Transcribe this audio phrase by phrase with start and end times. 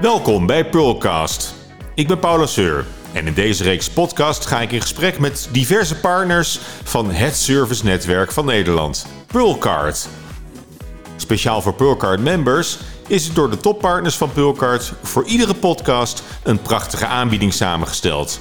[0.00, 1.54] Welkom bij Pearlcast.
[1.94, 6.00] Ik ben Paula Seur en in deze reeks podcast ga ik in gesprek met diverse
[6.00, 10.08] partners van het servicenetwerk van Nederland, Pearlcard.
[11.16, 16.62] Speciaal voor Pearlcard members is het door de toppartners van Pearlcard voor iedere podcast een
[16.62, 18.40] prachtige aanbieding samengesteld.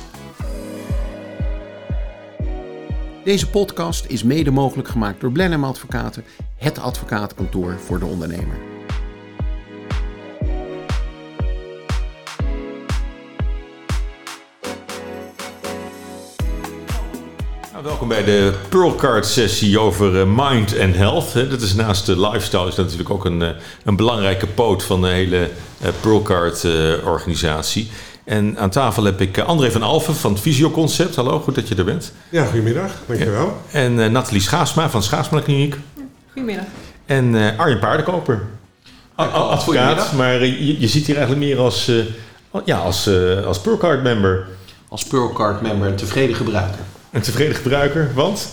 [3.23, 6.23] Deze podcast is mede mogelijk gemaakt door Blenheim Advocaten,
[6.57, 8.76] het advocatenkantoor voor de ondernemer.
[17.87, 21.33] Welkom bij de Pearlcard sessie over eh, mind and health.
[21.33, 21.47] hè.
[21.47, 23.49] Dat is naast de lifestyle is dat natuurlijk ook een, eh,
[23.83, 25.49] een belangrijke poot van de hele
[25.81, 26.71] eh, Pearlcard eh,
[27.05, 27.89] organisatie.
[28.25, 31.15] En aan tafel heb ik André van Alphen van het Fysioconcept.
[31.15, 32.11] Hallo, goed dat je er bent.
[32.29, 32.91] Ja, goedemiddag.
[33.05, 33.57] Dankjewel.
[33.71, 35.75] En eh, Nathalie Schaasma van Schaasma Kliniek.
[36.31, 36.65] Goedemiddag.
[37.05, 38.41] En eh, Arjen Paardenkoper.
[39.19, 41.95] A- a- advocaat, maar je, je zit hier eigenlijk meer als, eh,
[42.65, 43.09] ja, als,
[43.45, 44.45] als Pearlcard member.
[44.89, 46.79] Als Pearlcard member een tevreden gebruiker.
[47.11, 48.47] Een tevreden gebruiker, want...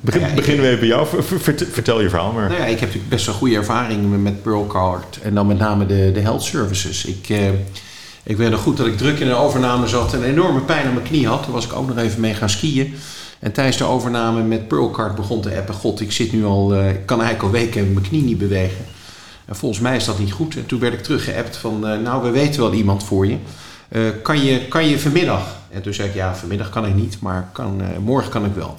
[0.00, 1.06] Begin, Ja, ik- beginnen we even bij jou.
[1.06, 2.48] Ver- ver- vert- vertel je verhaal maar.
[2.48, 5.86] Nou ja, ik heb natuurlijk best wel goede ervaringen met Pearlcard en dan met name
[5.86, 7.04] de, de health services.
[7.04, 7.48] Ik, eh,
[8.22, 10.86] ik weet nog goed dat ik druk in een overname zat en een enorme pijn
[10.86, 11.42] aan mijn knie had.
[11.42, 12.94] Toen was ik ook nog even mee gaan skiën.
[13.38, 15.74] En tijdens de overname met Pearlcard begon te appen.
[15.74, 18.84] God, ik zit nu al, eh, ik kan eigenlijk al weken mijn knie niet bewegen.
[19.44, 20.56] En volgens mij is dat niet goed.
[20.56, 23.36] En toen werd ik teruggeappt van, eh, nou we weten wel iemand voor je.
[23.88, 24.68] Eh, kan je.
[24.68, 25.56] Kan je vanmiddag?
[25.70, 28.54] En toen zei ik, ja vanmiddag kan ik niet, maar kan, eh, morgen kan ik
[28.54, 28.78] wel.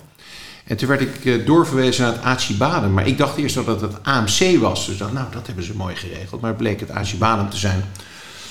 [0.65, 2.93] En toen werd ik eh, doorverwezen naar het Acibadem.
[2.93, 4.85] Maar ik dacht eerst dat het het AMC was.
[4.85, 6.41] Dus dacht, nou, dat hebben ze mooi geregeld.
[6.41, 7.83] Maar het bleek het Acibadem te zijn.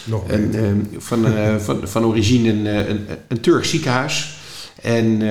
[0.04, 0.64] Nog En, beter.
[0.64, 1.26] eh, van,
[1.66, 4.36] van, van origine een, een, een Turks ziekenhuis.
[4.82, 5.22] En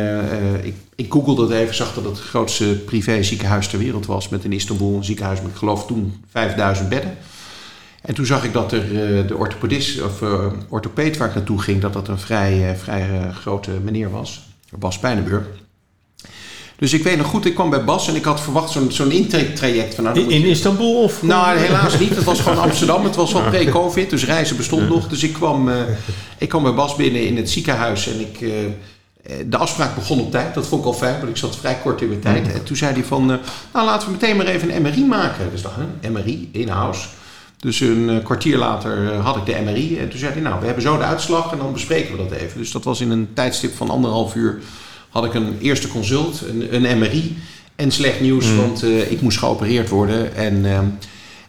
[0.63, 4.29] ik, ik googelde het even, zag dat het het grootste privé ziekenhuis ter wereld was.
[4.29, 7.17] Met in Istanbul een ziekenhuis met, ik geloof toen, 5000 bedden.
[8.01, 11.61] En toen zag ik dat er eh, de orthopedist, of eh, orthopeed waar ik naartoe
[11.61, 13.07] ging, dat dat een vrij, eh, vrij
[13.41, 14.41] grote meneer was.
[14.77, 15.45] Bas Pijnenburg.
[16.77, 19.11] Dus ik weet nog goed, ik kwam bij Bas en ik had verwacht zo'n zo'n
[19.11, 19.95] intaketraject.
[19.95, 21.23] Van, nou, dan In, Istanbul of?
[21.23, 22.15] nou, helaas niet.
[22.15, 23.03] Het was gewoon Amsterdam.
[23.03, 25.07] Het was wel pre-covid, dus reizen bestond nog.
[25.07, 25.69] Dus ik kwam,
[26.37, 28.39] ik kwam bij Bas binnen in het ziekenhuis en ik,
[29.49, 30.53] de afspraak begon op tijd.
[30.53, 32.53] Dat vond ik al fijn, want ik zat vrij kort in mijn tijd.
[32.53, 33.25] En toen zei hij van,
[33.73, 35.51] nou laten we meteen maar even een MRI maken.
[35.51, 37.07] Dus dacht, een MRI, in-house.
[37.59, 39.97] Dus een eh, kwartier later eh, had ik de MRI.
[39.99, 42.31] En toen zei hij, nou, we hebben zo de uitslag en dan bespreken we dat
[42.31, 42.57] even.
[42.57, 44.59] Dus dat was in een tijdstip van anderhalf uur.
[45.09, 47.37] Had ik een eerste consult, een, een MRI.
[47.75, 50.35] En slecht nieuws, want eh, ik moest geopereerd worden.
[50.35, 50.85] En, ehm,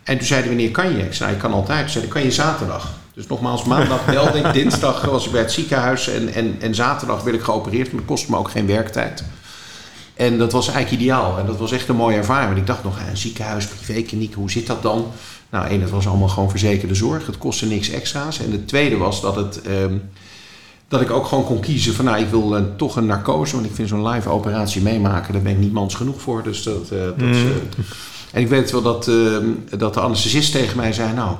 [0.03, 1.03] en toen zei hij, wanneer kan je?
[1.03, 1.81] Ik zei, ik kan altijd.
[1.81, 2.93] Toen zei hij, kan je zaterdag?
[3.15, 4.53] Dus nogmaals, maandag belde ik.
[4.63, 6.09] Dinsdag was ik bij het ziekenhuis.
[6.09, 7.87] En, en, en zaterdag werd ik geopereerd.
[7.87, 9.25] Maar dat kostte me ook geen werktijd.
[10.15, 11.39] En dat was eigenlijk ideaal.
[11.39, 12.47] En dat was echt een mooie ervaring.
[12.47, 15.07] Want ik dacht nog, een ziekenhuis, privékliniek, hoe zit dat dan?
[15.50, 17.26] Nou, één, het was allemaal gewoon verzekerde zorg.
[17.26, 18.41] Het kostte niks extra's.
[18.41, 19.62] En de tweede was dat het...
[19.62, 19.94] ehm,
[20.88, 23.54] dat ik ook gewoon kon kiezen van, nou, ik wil eh, toch een narcose.
[23.54, 26.42] Want ik vind zo'n live operatie meemaken, daar ben ik niet mans genoeg voor.
[26.42, 26.91] Dus dat...
[26.91, 27.48] eh, dat is, eh,
[28.32, 29.36] en ik weet wel dat, eh,
[29.78, 31.36] dat de anesthesist tegen mij zei, nou...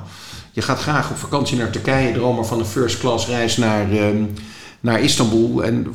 [0.53, 3.91] Je gaat graag op vakantie naar Turkije, droom maar van een first class reis naar,
[3.91, 4.23] ehm,
[4.81, 5.65] naar Istanbul.
[5.65, 5.87] En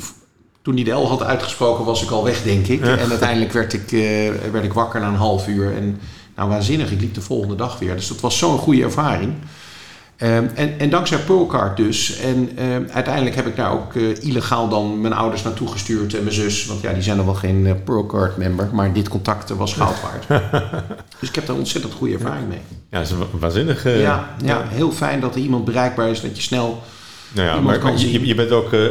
[0.61, 2.81] toen hij de L had uitgesproken, was ik al weg, denk ik.
[2.81, 3.89] En uiteindelijk werd ik,
[4.51, 5.75] werd ik wakker na een half uur.
[5.75, 5.99] En
[6.35, 7.95] nou, waanzinnig, ik liep de volgende dag weer.
[7.95, 9.33] Dus dat was zo'n goede ervaring.
[10.17, 12.17] Ehm, en, en dankzij Pearlcard dus.
[12.17, 16.23] En ehm, uiteindelijk heb ik daar ook eh, illegaal dan mijn ouders naartoe gestuurd en
[16.23, 16.65] mijn zus.
[16.65, 18.69] Want ja, die zijn nog wel geen eh, Pearlcard member.
[18.73, 20.43] Maar dit contact was goud waard.
[21.19, 22.61] dus ik heb daar ontzettend goede ervaring mee.
[22.89, 23.83] Ja, dat is waanzinnig.
[23.83, 26.21] Ja, ja, heel fijn dat er iemand bereikbaar is.
[26.21, 26.83] Dat je snel...
[27.33, 28.25] Nou ja, maar, je, zien.
[28.25, 28.81] je bent ook eh,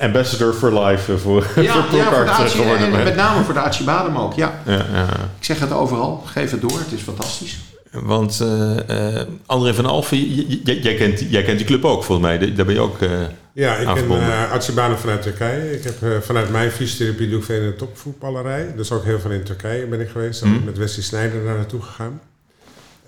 [0.00, 2.92] ambassador for life eh, voor, voor Ja, ja voor de Pearlcard eh, geworden.
[2.98, 4.34] en met name voor de Acibadem ook.
[4.34, 5.06] Ja, Ja, ja.
[5.38, 6.22] ik zeg het overal.
[6.26, 6.78] Geef het door.
[6.78, 7.58] Het is fantastisch.
[7.92, 10.18] Want eh, eh, André van Alphen,
[10.64, 12.54] jij, kent, jij kent die club ook volgens mij.
[12.54, 13.00] Daar- ben je ook...
[13.00, 13.10] eh,
[13.52, 15.72] ja, ik ben uh, vanuit Turkije.
[15.72, 18.72] Ik heb eh, vanuit mijn fysiotherapie doe ik veel in de topvoetballerij.
[18.76, 20.40] Dus ook heel veel in Turkije ben ik geweest.
[20.40, 22.20] Dan ben ik met Wesley Snijder daar naartoe gegaan.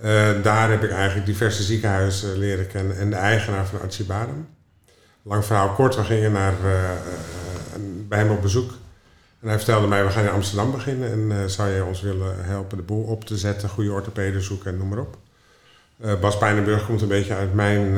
[0.01, 4.47] Eh, daar heb ik eigenlijk diverse ziekenhuizen leren kennen en de eigenaar van Archibadem.
[5.27, 6.97] Lang verhaal kort, we gingen naar, eh, eh,
[8.09, 8.71] bij hem op bezoek.
[9.41, 12.45] En hij vertelde mij, we gaan in Amsterdam beginnen en eh, zou je ons willen
[12.45, 15.17] helpen de boel op te zetten, goede orthopeden zoeken en noem maar op.
[16.21, 17.95] Bas Pijnenburg komt een beetje uit mijn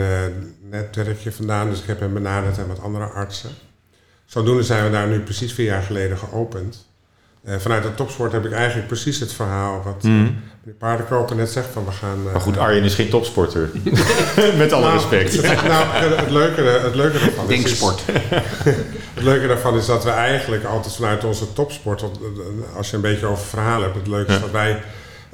[0.61, 3.51] netwerkje vandaan, dus ik heb hem benaderd en wat andere artsen.
[4.25, 6.87] Zodoende zijn we daar nu precies vier jaar geleden geopend.
[7.47, 10.35] Eh, vanuit de topsport heb ik eigenlijk precies het verhaal wat eh, meneer
[10.79, 11.67] Paardenkoper net zegt.
[11.73, 12.33] Van we gaan, eh, Mhm.
[12.33, 13.71] maar goed, Arjen is geen topsporter.
[14.57, 15.33] Met alle nou, respect.
[15.33, 18.03] Het, nou, het, leuke, het leuke daarvan is, Denksport.
[19.15, 22.09] het leuke daarvan is dat we eigenlijk altijd vanuit onze topsport, eh,
[22.77, 24.83] als je een beetje over verhalen hebt, het leuke is dat wij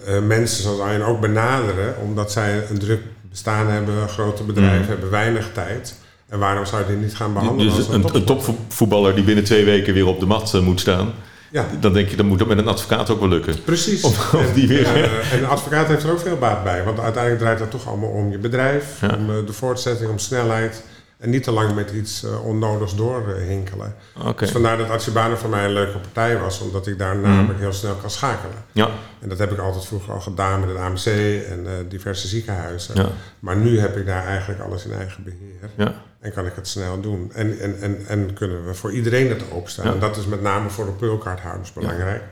[0.08, 3.00] uh, mensen zoals Arjen ook benaderen, omdat zij een druk
[3.30, 4.88] bestaan hebben, grote bedrijven Mm.
[4.88, 5.94] hebben weinig tijd.
[6.28, 9.44] En waarom zou je die niet gaan behandelen Dus als een, een topvoetballer die binnen
[9.44, 11.12] twee weken weer op de mat eh, moet staan.
[11.52, 11.66] Ja.
[11.80, 13.62] Dan denk je, dan moet dat met een advocaat ook wel lukken.
[13.62, 14.02] Precies.
[14.02, 14.80] Of, of die weer...
[14.80, 16.84] Ja, en een advocaat heeft er ook veel baat bij.
[16.84, 20.82] Want uiteindelijk draait het toch allemaal om je bedrijf, om eh, de voortzetting, om snelheid.
[21.22, 23.94] En niet te lang met iets eh, onnodigs doorhinkelen.
[24.24, 24.38] Oké.
[24.44, 27.22] Dus vandaar dat Archibana voor mij een leuke partij was, omdat ik daar Mm.
[27.22, 28.56] namelijk heel snel kan schakelen.
[28.72, 28.88] Ja,
[29.20, 31.06] En dat heb ik altijd vroeger al gedaan met het AMC
[31.50, 32.94] en eh, diverse ziekenhuizen.
[33.02, 33.08] ja,
[33.38, 35.70] Maar nu heb ik daar eigenlijk alles in eigen beheer.
[35.76, 35.94] ja.
[36.20, 37.30] En kan ik het snel doen.
[37.34, 39.86] En, en, en, en kunnen we voor iedereen het openstaan.
[39.86, 39.92] Ja.
[39.92, 42.22] En dat is met name voor de peulkaarthouders belangrijk.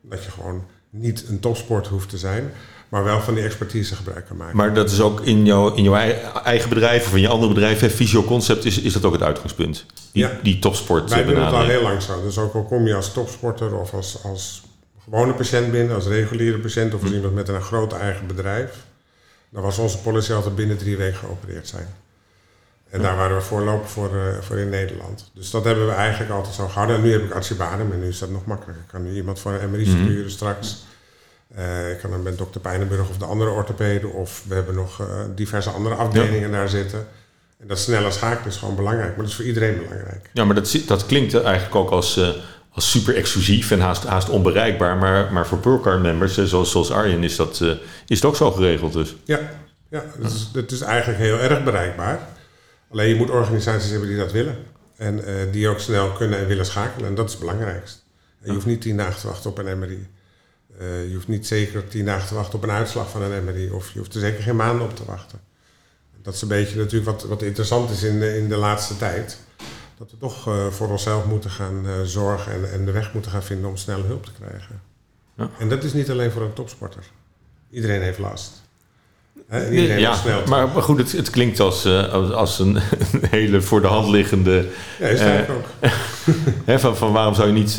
[0.00, 2.52] Dat je gewoon niet een topsport hoeft te zijn,
[2.92, 4.56] maar wel van die expertise gebruik kan maken.
[4.56, 7.52] Maar dat is ook in jouw, in jouw ei- eigen bedrijf of in je andere
[7.52, 9.86] bedrijf, hè, Visio Concept, is, is dat ook het uitgangspunt?
[10.12, 10.30] Die, Ja.
[10.42, 12.22] die topsport Wij eh, doen het al heel lang zo.
[12.22, 14.62] Dus ook al kom je als topsporter of als, als
[15.04, 17.16] gewone patiënt binnen, als reguliere patiënt of als Hm.
[17.16, 18.70] iemand met een groot eigen bedrijf,
[19.50, 21.86] dan was onze policy altijd binnen drie weken geopereerd zijn.
[22.90, 25.30] En daar waren we voorlopig voor, eh, voor in Nederland.
[25.34, 26.96] Dus dat hebben we eigenlijk altijd zo gehouden.
[26.96, 28.82] En nu heb ik archibadem en nu is dat nog makkelijker.
[28.84, 30.02] Ik kan nu iemand voor een MRI Mhm.
[30.04, 30.84] sturen straks.
[31.54, 34.12] Eh, ik kan dan met dokter Pijnenburg of de andere orthopeden.
[34.12, 37.06] Of we hebben nog eh, diverse andere afdelingen daar zitten.
[37.58, 39.08] En dat snelle schakelen is gewoon belangrijk.
[39.08, 40.30] Maar dat is voor iedereen belangrijk.
[40.32, 42.28] Ja, maar dat, dat klinkt eigenlijk ook als, eh,
[42.70, 44.96] als super exclusief en haast, haast onbereikbaar.
[44.96, 47.60] Maar, maar voor Pearlcard members, zoals, zoals Arjen, is, dat,
[48.06, 49.16] is het ook zo geregeld dus.
[49.24, 49.38] Ja,
[49.88, 52.28] ja het, is, is eigenlijk heel erg bereikbaar.
[52.90, 54.56] Alleen je moet organisaties hebben die dat willen.
[54.96, 57.08] En die ook snel kunnen en willen schakelen.
[57.08, 57.98] En dat is het belangrijkste.
[58.40, 60.08] En je hoeft niet tien dagen te wachten op een MRI.
[60.78, 63.70] Eh, je hoeft niet zeker tien dagen te wachten op een uitslag van een MRI.
[63.70, 65.40] Of je hoeft er zeker geen maanden op te wachten.
[66.22, 69.38] Dat is een beetje natuurlijk wat, wat interessant is in de, in de laatste tijd.
[69.98, 73.30] Dat we toch eh, voor onszelf moeten gaan eh, zorgen en, en de weg moeten
[73.30, 74.80] gaan vinden om snelle hulp te krijgen.
[75.36, 75.50] Ja.
[75.58, 77.04] En dat is niet alleen voor een topsporter.
[77.70, 78.62] Iedereen heeft last.
[79.70, 80.42] Iedereen Ja, snel.
[80.46, 82.74] maar, maar goed, het, het klinkt als, als, als een,
[83.12, 84.68] een hele voor de hand liggende...
[84.98, 85.90] ja, is het eigenlijk ook.
[86.80, 87.76] Van, van waarom zou je niet...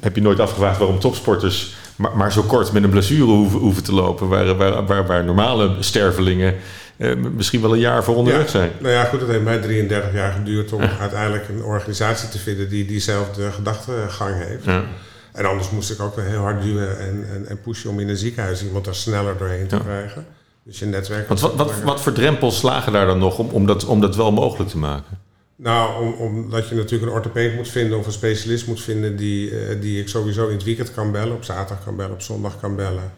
[0.00, 3.82] heb je nooit afgevraagd waarom topsporters maar, maar zo kort met een blessure hoeven, hoeven
[3.82, 4.28] te lopen...
[4.28, 6.54] Waar, waar, waar, waar normale stervelingen
[6.96, 8.48] eh, misschien wel een jaar voor onderweg Ja.
[8.50, 8.70] zijn.
[8.78, 12.68] Nou ja, goed, het heeft mij 33 jaar geduurd om uiteindelijk een organisatie te vinden
[12.68, 14.64] die diezelfde gedachtegang heeft.
[14.64, 14.84] Ja.
[15.32, 18.08] En anders moest ik ook wel heel hard duwen en, en, en pushen om in
[18.08, 20.26] een ziekenhuis iemand daar sneller doorheen te krijgen.
[20.64, 21.28] Dus je netwerk.
[21.28, 24.16] Want wat, wat, wat voor drempels slagen daar dan nog om, om, dat, om dat
[24.16, 25.18] wel mogelijk te maken?
[25.56, 29.58] Nou, om, omdat je natuurlijk een orthopeed moet vinden of een specialist moet vinden die,
[29.58, 32.60] eh, die ik sowieso in het weekend kan bellen, op zaterdag kan bellen, op zondag
[32.60, 33.12] kan bellen.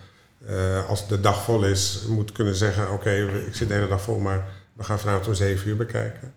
[0.47, 3.11] Eh, als de dag vol is, moet kunnen zeggen: Oké,
[3.47, 6.35] ik zit de hele dag vol, maar we gaan vanavond om 7 uur bekijken.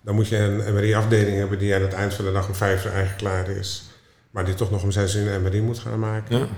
[0.00, 2.84] Dan moet je een MRI-afdeling hebben die aan het eind van de dag om 5
[2.84, 3.82] uur eigenlijk klaar is,
[4.30, 6.38] maar die toch nog om 6 uur een MRI moet gaan maken.
[6.38, 6.48] Ja.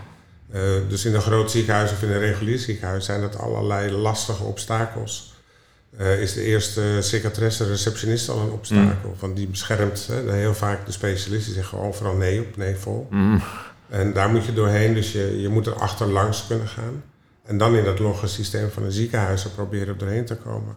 [0.50, 4.42] Eh, dus in een groot ziekenhuis of in een regulier ziekenhuis zijn dat allerlei lastige
[4.42, 5.31] obstakels.
[5.96, 9.16] Eh, is de eerste secretaresse, receptionist al een obstakel?
[9.18, 11.44] Want die beschermt hè, heel vaak de specialist.
[11.44, 13.06] Die zeggen overal nee op, nee vol.
[13.10, 13.42] Mm.
[13.88, 17.02] En daar moet je doorheen, dus je, je moet er achterlangs kunnen gaan.
[17.44, 20.76] En dan in dat logge systeem van een ziekenhuis er proberen doorheen te komen.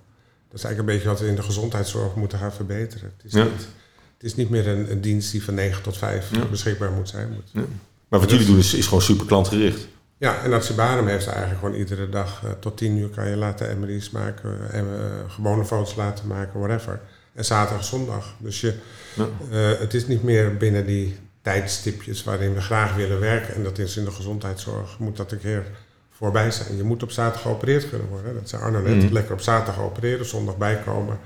[0.50, 3.14] Dat is eigenlijk een beetje wat we in de gezondheidszorg moeten gaan verbeteren.
[3.18, 3.44] Het is, Ja.
[3.44, 3.68] niet,
[4.14, 6.46] het is niet meer een, een dienst die van 9 tot 5 Ja.
[6.46, 7.30] beschikbaar moet zijn.
[7.54, 7.66] Moet.
[8.10, 9.88] Maar wat jullie doen is, is gewoon super klantgericht.
[10.18, 13.80] Ja, en Artsibarum heeft eigenlijk gewoon iedere dag eh, tot 10 uur kan je laten
[13.80, 17.00] MRI's maken, en eh, gewone foto's laten maken, whatever.
[17.34, 18.34] En zaterdag, zondag.
[18.38, 18.74] Dus je,
[19.16, 19.28] Ja.
[19.52, 23.56] eh, het is niet meer binnen die tijdstipjes waarin we graag willen werken.
[23.56, 25.64] En dat is in de gezondheidszorg, moet dat een keer
[26.12, 26.78] voorbij zijn.
[26.78, 28.34] Je moet op zaterdag geopereerd kunnen worden.
[28.34, 28.96] Dat zei Arno net.
[29.04, 29.14] Mhm.
[29.14, 31.20] Lekker op zaterdag opereren, zondag bijkomen.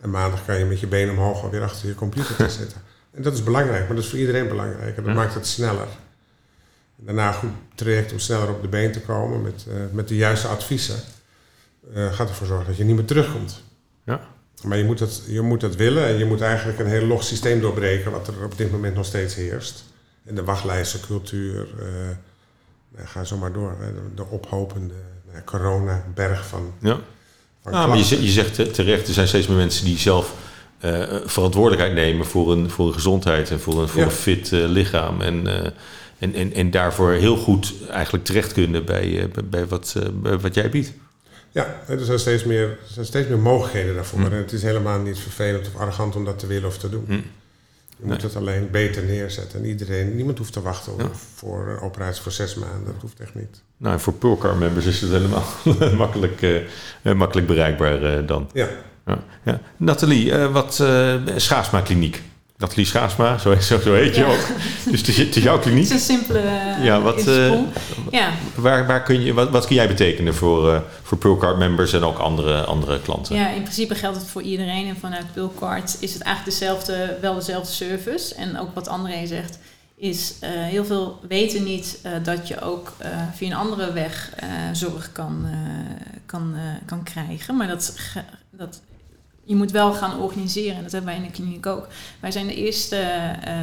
[0.00, 2.80] En maandag kan je met je benen omhoog alweer achter je computer te zitten.
[3.10, 4.96] En dat is belangrijk, maar dat is voor iedereen belangrijk.
[4.96, 5.18] En dat Ja.
[5.20, 5.86] maakt het sneller.
[7.04, 10.16] Daarna een goed traject om sneller op de been te komen met, eh, met de
[10.16, 10.96] juiste adviezen.
[11.94, 13.62] eh, gaat ervoor zorgen dat je niet meer terugkomt.
[14.04, 14.20] Ja.
[14.62, 17.22] Maar je moet, het, je moet het willen en je moet eigenlijk een heel log
[17.24, 19.84] systeem doorbreken, wat er op dit moment nog steeds heerst.
[20.26, 21.86] En de wachtlijstencultuur, eh
[22.96, 23.76] nou, ga zo maar door.
[23.80, 23.92] Hè.
[23.92, 24.94] De, de ophopende
[25.44, 26.98] corona-berg van, Ja.
[27.62, 30.34] van maar je, je zegt te- terecht, er zijn steeds meer mensen die zelf
[30.78, 34.06] eh, verantwoordelijkheid nemen voor een, voor een gezondheid en voor een, voor Ja.
[34.06, 35.20] een fit lichaam.
[35.20, 35.70] En, eh,
[36.18, 40.08] en, en, en daarvoor heel goed eigenlijk terecht kunnen bij, eh, bij, bij wat, eh,
[40.12, 40.92] bij wat jij biedt.
[41.50, 44.18] Ja, er zijn steeds meer, er zijn steeds meer mogelijkheden daarvoor.
[44.18, 44.24] Hm.
[44.26, 47.04] En het is helemaal niet vervelend of arrogant om dat te willen of te doen.
[47.06, 47.12] Hm.
[47.96, 49.58] Je moet het alleen beter neerzetten.
[49.58, 51.10] En iedereen, niemand hoeft te wachten Ja.
[51.34, 52.84] voor een operatie voor zes maanden.
[52.84, 53.62] Dat hoeft echt niet.
[53.76, 55.44] Nou, en voor Pulcar members is het helemaal
[55.96, 56.42] makkelijk,
[57.02, 58.50] eh, makkelijk bereikbaar dan.
[58.52, 58.68] Ja,
[59.06, 59.18] Ja.
[59.44, 59.60] Ja.
[59.76, 61.82] Nathalie, eh, wat eh Schaafsma
[62.56, 62.58] Kliniek.
[62.58, 64.46] Nathalie Schaasma, zo, zo, zo heet je ook.
[64.90, 65.88] Dus het is, het is jouw kliniek.
[65.88, 67.24] Het is een simpele eh, Ja, wat,
[68.10, 68.30] ja.
[68.54, 72.02] Waar, waar kun je, wat, wat kun jij betekenen voor, eh voor Pearlcard members en
[72.04, 73.34] ook andere, andere klanten?
[73.36, 74.88] ja, in principe geldt het voor iedereen.
[74.88, 78.34] En vanuit Pulcard is het eigenlijk dezelfde, wel dezelfde service.
[78.34, 79.58] En ook wat André zegt,
[79.96, 84.30] is eh, heel veel weten niet eh, dat je ook eh, via een andere weg
[84.36, 85.58] eh, zorg kan, eh,
[86.26, 87.56] kan, eh, kan krijgen.
[87.56, 87.94] Maar dat,
[88.50, 88.80] dat,
[89.44, 90.76] je moet wel gaan organiseren.
[90.76, 91.86] En dat hebben wij in de kliniek ook.
[92.20, 93.54] Wij zijn de eerste eh,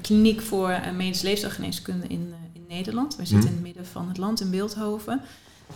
[0.00, 3.16] kliniek voor eh, medische leefstijlgeneeskunde in, eh, in Nederland.
[3.16, 3.58] Wij zitten Mhm.
[3.58, 5.20] in het midden van het land, in Beeldhoven.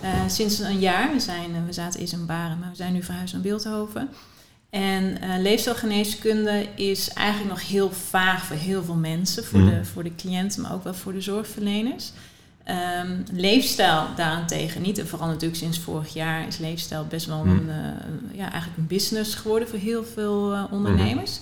[0.01, 1.13] Eh, sinds een jaar.
[1.13, 4.09] We, zijn, eh, we zaten eerst in Baren, maar we zijn nu verhuisd naar Beeldhoven.
[4.71, 9.45] En eh leefstijlgeneeskunde is eigenlijk nog heel vaag voor heel veel mensen.
[9.45, 9.69] Voor, Mhm.
[9.71, 12.13] de, voor de cliënten, maar ook wel voor de zorgverleners.
[12.69, 14.99] Ehm, leefstijl daarentegen niet.
[14.99, 17.57] En vooral natuurlijk sinds vorig jaar is leefstijl best wel Mhm.
[17.57, 21.39] een, eh, ja, eigenlijk een business geworden voor heel veel eh, ondernemers.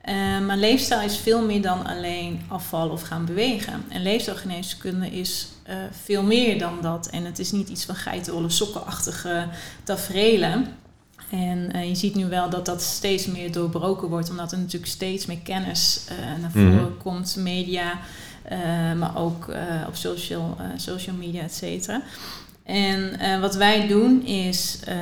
[0.00, 0.14] Eh,
[0.46, 3.84] maar leefstijl is veel meer dan alleen afvallen of gaan bewegen.
[3.88, 7.06] En leefstijlgeneeskunde is eh, veel meer dan dat.
[7.06, 9.46] En het is niet iets van geitenwolle sokkenachtige
[9.84, 10.66] tafereelen.
[11.30, 15.26] En je ziet nu wel dat dat steeds meer doorbroken wordt, omdat er natuurlijk steeds
[15.26, 16.00] meer kennis
[16.40, 16.96] naar voren Mhm.
[17.02, 17.98] komt, media,
[18.98, 22.00] maar ook eh, op social, eh, social media, et cetera.
[22.64, 24.94] En eh, wat wij doen is, eh,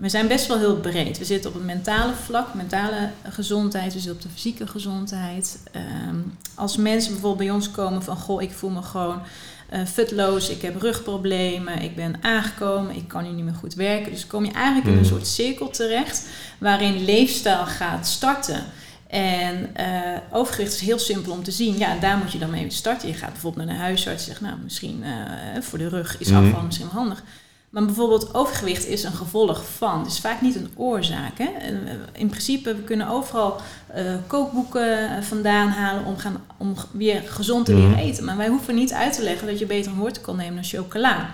[0.00, 1.18] we zijn best wel heel breed.
[1.18, 5.58] We zitten op het mentale vlak, mentale gezondheid, we zitten op de fysieke gezondheid.
[5.72, 6.16] Ehm,
[6.54, 9.20] als mensen bijvoorbeeld bij ons komen van, goh, ik voel me gewoon
[9.68, 14.12] eh futloos, ik heb rugproblemen, ik ben aangekomen, ik kan nu niet meer goed werken.
[14.12, 15.08] Dus kom je eigenlijk in een Mhm.
[15.08, 16.26] soort cirkel terecht
[16.58, 18.64] waarin leefstijl gaat starten.
[19.08, 19.86] En eh,
[20.32, 21.78] overgewicht is heel simpel om te zien.
[21.78, 23.08] Ja, daar moet je dan mee starten.
[23.08, 26.28] Je gaat bijvoorbeeld naar de huisarts en zegt, nou, misschien eh, voor de rug is
[26.28, 26.44] Mhm.
[26.44, 27.22] afvallen misschien wel handig.
[27.70, 29.98] Maar bijvoorbeeld overgewicht is een gevolg van.
[29.98, 31.38] Het is vaak niet een oorzaak.
[31.38, 31.44] Hè?
[31.44, 31.72] Eh,
[32.12, 33.60] In principe, we kunnen overal
[34.26, 37.98] kookboeken vandaan halen om, gaan, om weer gezond te leren Mhm.
[37.98, 38.24] eten.
[38.24, 40.64] Maar wij hoeven niet uit te leggen dat je beter een wortel kan nemen dan
[40.64, 41.30] chocola.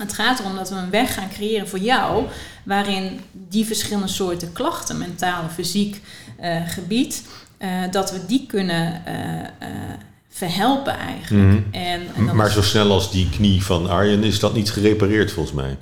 [0.00, 2.26] Het gaat erom dat we een weg gaan creëren voor jou,
[2.64, 6.00] waarin die verschillende soorten klachten, mentaal, fysiek
[6.36, 7.28] eh, gebied,
[7.58, 9.68] eh, dat we die kunnen eh,
[10.30, 11.46] verhelpen eigenlijk.
[11.46, 11.62] Mhm.
[11.70, 15.32] En, en Maar is- zo snel als die knie van Arjen is dat niet gerepareerd
[15.32, 15.76] volgens mij.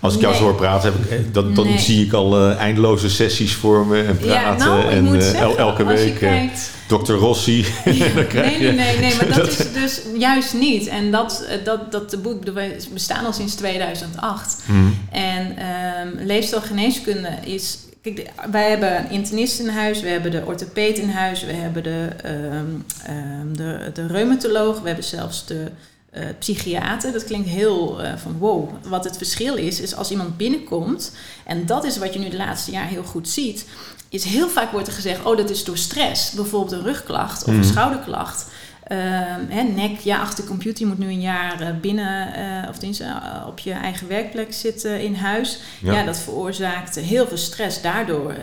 [0.00, 1.78] Als ik jou zo hoor praten, heb ik, eh, dan, dan Nee.
[1.78, 4.30] zie ik al eh, eindeloze sessies voor me en praten.
[4.40, 7.12] ja, nou, en zeggen, el- elke week kijkt, Dr.
[7.12, 7.66] Rossi.
[8.14, 10.86] Dan krijg nee, nee, nee, nee, maar dat, dat- is dus juist niet.
[10.86, 14.62] En dat, dat, dat de boek, wij bestaan al sinds 2008.
[14.66, 14.78] Mhm.
[15.10, 17.78] En ehm leefstijlgeneeskunde is.
[18.02, 21.82] Kijk, wij hebben een internist in huis, we hebben de orthopeet in huis, we hebben
[21.82, 25.70] de, ehm, de, de reumatoloog, we hebben zelfs de
[26.10, 27.12] eh, psychiater.
[27.12, 28.68] Dat klinkt heel eh, van wow.
[28.88, 31.12] Wat het verschil is, is als iemand binnenkomt,
[31.44, 33.64] en dat is wat je nu de laatste jaar heel goed ziet,
[34.08, 36.30] is heel vaak wordt er gezegd: oh, dat is door stress.
[36.30, 37.68] Bijvoorbeeld een rugklacht of een Mhm.
[37.68, 38.46] schouderklacht.
[38.90, 40.80] Ehm, hè, nek, ja, achter de computer.
[40.80, 44.52] Je moet nu een jaar eh, binnen, eh, of tenminste eh, op je eigen werkplek
[44.52, 45.60] zitten in huis.
[45.82, 45.92] Ja.
[45.92, 48.34] Ja, dat veroorzaakt heel veel stress daardoor.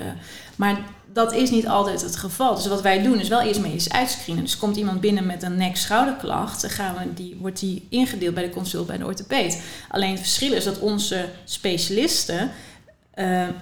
[0.56, 0.78] maar
[1.14, 2.56] dat is niet altijd het geval.
[2.56, 4.44] Dus wat wij doen is wel eerst medisch uitscreenen.
[4.44, 8.44] Dus komt iemand binnen met een nek-schouderklacht, dan gaan we die, wordt die ingedeeld bij
[8.44, 9.62] de consult bij de orthopeed.
[9.90, 12.52] Alleen het verschil is dat onze specialisten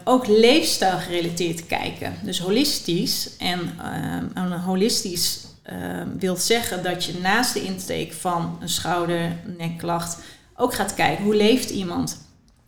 [0.03, 2.13] ook leefstijl gerelateerd kijken.
[2.23, 3.29] Dus holistisch.
[3.37, 5.77] En eh, een holistisch eh,
[6.17, 10.17] wil zeggen dat je naast de intake van een schouder-nekklacht
[10.55, 12.23] ook gaat kijken hoe leeft iemand.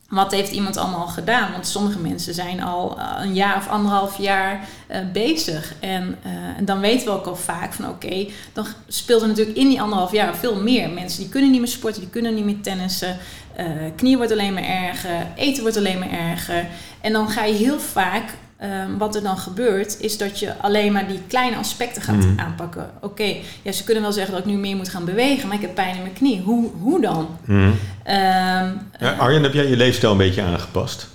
[0.10, 1.52] Wat heeft iemand allemaal gedaan?
[1.52, 5.74] Want sommige mensen zijn al eh, een jaar of anderhalf jaar eh, bezig.
[5.80, 9.58] En, eh, en dan weten we ook al vaak van oké, dan speelt er natuurlijk
[9.58, 10.90] in die anderhalf jaar veel meer.
[10.90, 13.18] Mensen die kunnen niet meer sporten, die kunnen niet meer tennissen.
[13.56, 16.68] eh knie wordt alleen maar erger, eten wordt alleen maar erger.
[17.02, 20.92] En dan ga je heel vaak, eh, wat er dan gebeurt, is dat je alleen
[20.92, 22.40] maar die kleine aspecten gaat Mhm.
[22.40, 22.90] aanpakken.
[23.02, 25.62] Oké, ja, ze kunnen wel zeggen dat ik nu meer moet gaan bewegen, maar ik
[25.62, 26.42] heb pijn in mijn knie.
[26.42, 27.28] Hoe, hoe dan?
[27.46, 27.70] Mhm.
[28.04, 31.08] Ehm, Ja, Arjen, heb jij je leefstijl een beetje aangepast?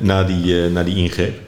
[0.00, 1.40] Na- die, eh, na die ingreep?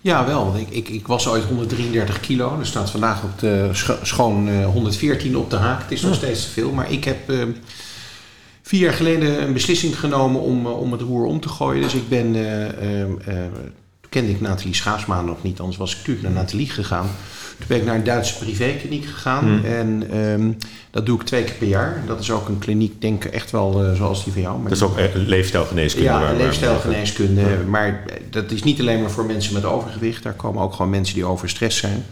[0.00, 0.44] Ja, wel.
[0.44, 2.58] Want ik, ik, ik was ooit 133 kilo.
[2.58, 5.82] Er staat vandaag op de scho- schoon eh, 114 op de haak.
[5.82, 6.16] Het is nog Oh.
[6.16, 6.70] steeds te veel.
[6.72, 7.36] Maar ik heb eh,
[8.62, 11.82] vier jaar geleden een beslissing genomen om, eh, om het roer om te gooien.
[11.82, 12.34] Dus ik ben...
[14.12, 15.60] kende ik Nathalie Schaafsma nog niet.
[15.60, 17.06] Anders was ik natuurlijk naar Nathalie gegaan.
[17.58, 19.44] Toen ben ik naar een Duitse privékliniek gegaan.
[19.44, 19.64] Hmm.
[19.64, 20.52] En ehm,
[20.90, 22.02] dat doe ik twee keer per jaar.
[22.06, 24.58] Dat is ook een kliniek, denk ik, echt wel eh, zoals die van jou.
[24.58, 26.08] Maar Dat is ook eh, leefstijlgeneeskunde.
[26.08, 27.40] ja, waar- leefstijlgeneeskunde.
[27.40, 27.56] Ja.
[27.68, 30.22] Maar dat is niet alleen maar voor mensen met overgewicht.
[30.22, 32.04] Daar komen ook gewoon mensen die overstress zijn.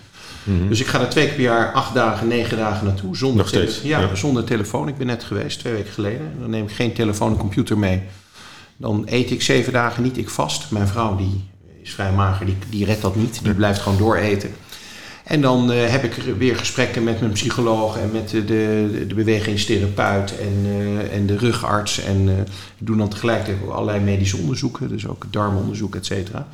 [0.43, 0.69] Mhm.
[0.69, 3.17] Dus ik ga er twee keer per jaar acht dagen, negen dagen naartoe.
[3.17, 4.15] Zonder Nog steeds, Ja, ja.
[4.15, 4.89] zonder telefoon.
[4.89, 6.33] Ik ben net geweest, twee weken geleden.
[6.41, 8.03] Dan neem ik geen telefoon en computer mee.
[8.77, 10.71] Dan eet ik zeven dagen niet ik vast.
[10.71, 11.45] Mijn vrouw die
[11.91, 13.41] is vrij mager, die, die redt dat niet.
[13.43, 14.51] Die blijft gewoon dooreten.
[15.25, 19.15] En dan uh, heb ik weer gesprekken met mijn psycholoog en met de, de, de
[19.15, 22.01] bewegingstherapeut en, uh, en de rugarts.
[22.01, 22.39] En uh,
[22.79, 26.49] ik doe dan tegelijkertijd allerlei medische onderzoeken, dus ook darmonderzoek, et cetera.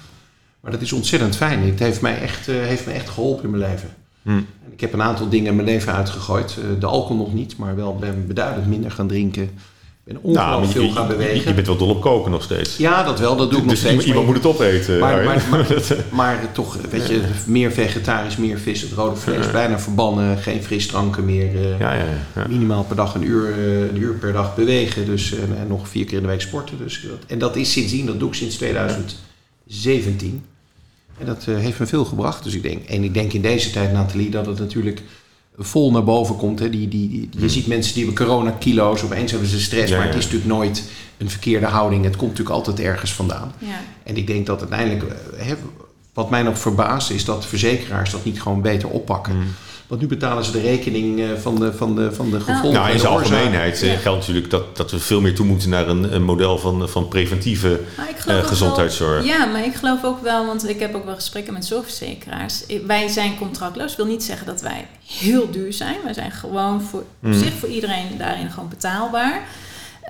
[0.61, 1.63] Maar dat is ontzettend fijn.
[1.63, 3.89] Het heeft mij echt, heeft me echt geholpen in mijn leven.
[4.23, 4.47] Hmm.
[4.65, 6.57] En ik heb een aantal dingen in mijn leven uitgegooid.
[6.81, 9.51] de alcohol nog niet, maar wel ben beduidend minder gaan drinken
[10.07, 11.49] ben ongelooflijk nou, veel gaan bewegen.
[11.49, 12.77] Je, bent wel dol op koken nog steeds.
[12.77, 13.37] Ja, dat wel.
[13.37, 14.05] Dat doe ik nog dus steeds.
[14.05, 14.99] Iemand moet het opeten.
[14.99, 15.67] Maar, maar, maar,
[16.11, 20.39] maar, toch, weet je, meer vegetarisch, meer vis, het rode vlees, bijna verbannen.
[20.39, 21.55] Geen frisdranken meer.
[21.55, 25.07] Uh, ja, ja, ja, Minimaal per dag een uur, uh, een uur per dag bewegen.
[25.07, 26.79] Dus, uh, en nog vier keer in de week sporten.
[26.79, 30.45] Dus, dat, en dat is sindsdien, dat doe ik sinds 2017.
[31.19, 32.45] En dat heeft me veel gebracht.
[32.45, 35.03] Dus ik denk, en ik denk in deze tijd, Nathalie, dat het natuurlijk
[35.59, 36.59] vol naar boven komt.
[36.59, 36.71] Hè.
[36.71, 37.49] Die, die, die je hmm.
[37.49, 40.85] ziet mensen die hebben corona-kilo's, opeens hebben ze stress, maar het is natuurlijk nooit
[41.19, 42.05] een verkeerde houding.
[42.05, 43.53] Het komt natuurlijk altijd ergens vandaan.
[43.59, 43.81] Ja.
[44.03, 45.55] En ik denk dat uiteindelijk, hè,
[46.13, 49.33] wat mij nog verbaast, is dat verzekeraars dat niet gewoon beter oppakken.
[49.33, 49.55] Hmm.
[49.87, 52.73] Want nu betalen ze de rekening eh, van de, van de, van de gevolgen.
[52.73, 55.89] Nou, in zijn algemeenheid eh, geldt natuurlijk dat, dat we veel meer toe moeten naar
[55.89, 57.81] een, een model van, van preventieve
[58.29, 59.25] uh, gezondheidszorg.
[59.25, 62.65] ja, maar ik geloof ook wel, want ik heb ook wel gesprekken met zorgverzekeraars.
[62.87, 63.87] Wij zijn contractloos.
[63.87, 65.97] Dat wil niet zeggen dat wij heel duur zijn.
[66.05, 67.35] Wij zijn gewoon voor, op hmm.
[67.35, 69.49] zich voor iedereen daarin gewoon betaalbaar.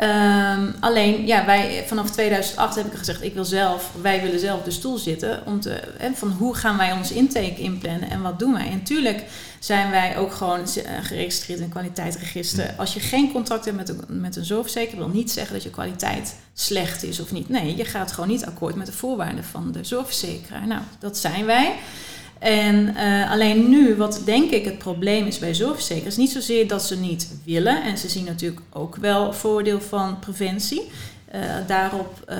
[0.01, 4.63] Um, alleen, ja, wij, vanaf 2008 heb ik gezegd, ik wil zelf, wij willen zelf
[4.63, 5.43] de stoel zitten.
[5.47, 8.67] Om te, hè, van hoe gaan wij ons intake inplannen en wat doen wij?
[8.67, 9.25] En natuurlijk
[9.59, 10.69] zijn wij ook gewoon
[11.03, 12.75] geregistreerd in een kwaliteitsregister.
[12.77, 15.71] Als je geen contact hebt met een, met een zorgverzekeraar, wil niet zeggen dat je
[15.71, 17.49] kwaliteit slecht is of niet.
[17.49, 20.67] Nee, je gaat gewoon niet akkoord met de voorwaarden van de zorgverzekeraar.
[20.67, 21.75] Nou, dat zijn wij.
[22.39, 26.85] En uh, alleen nu, wat denk ik het probleem is bij zorgverzekeraars, niet zozeer dat
[26.85, 30.91] ze niet willen, en ze zien natuurlijk ook wel voordeel van preventie,
[31.35, 32.37] uh, daarop uh,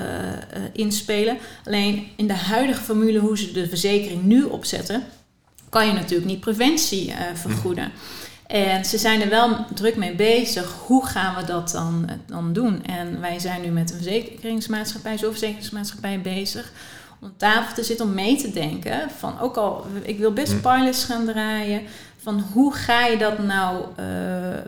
[0.73, 1.37] inspelen.
[1.65, 5.03] Alleen in de huidige formule, hoe ze de verzekering nu opzetten,
[5.69, 7.91] kan je natuurlijk niet preventie vergoeden.
[8.47, 10.73] En ze zijn er wel druk mee bezig.
[10.85, 12.85] Hoe gaan we dat dan, dan doen?
[12.85, 16.71] En wij zijn nu met een verzekeringsmaatschappij, zorgverzekeringsmaatschappij bezig
[17.21, 19.09] om tafel te zitten om mee te denken.
[19.17, 20.59] Van ook al, ik wil best hm.
[20.59, 21.81] pilots gaan draaien.
[22.21, 24.05] Van hoe ga je dat nou uh,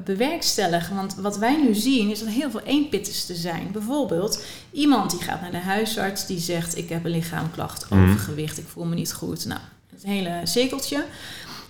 [0.03, 0.95] bewerkstelligen?
[0.95, 3.71] Want wat wij nu zien is dat heel veel eenpitters te zijn.
[3.71, 8.03] Bijvoorbeeld iemand die gaat naar de huisarts die zegt: Ik heb een lichaamklacht, hm.
[8.03, 9.45] overgewicht, ik voel me niet goed.
[9.45, 9.59] Nou,
[9.93, 11.05] het hele cirkeltje.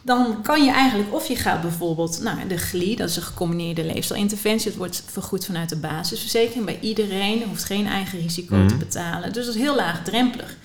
[0.02, 3.84] Dan kan je eigenlijk, of je gaat bijvoorbeeld naar de GLI, dat is een gecombineerde
[3.84, 4.68] leefstijlinterventie.
[4.68, 7.44] Het wordt vergoed vanuit de basisverzekering bij iedereen.
[7.44, 8.80] hoeft geen eigen risico te hm.
[8.80, 9.34] betalen.
[9.34, 10.58] Dus dat is heel laagdrempelig.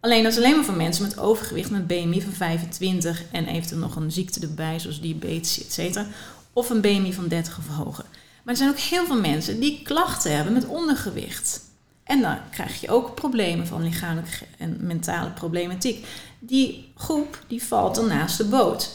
[0.00, 3.80] Alleen dat is alleen maar voor mensen met overgewicht, met BMI van 25 en eventueel
[3.80, 6.06] nog een ziekte erbij, zoals diabetes, et cetera.
[6.52, 8.04] Of een BMI van 30 of hoger.
[8.42, 11.60] Maar er zijn ook heel veel mensen die klachten hebben met ondergewicht.
[12.04, 16.06] En dan krijg je ook problemen van lichamelijke en mentale problematiek.
[16.38, 18.90] Die groep die valt dan naast de boot.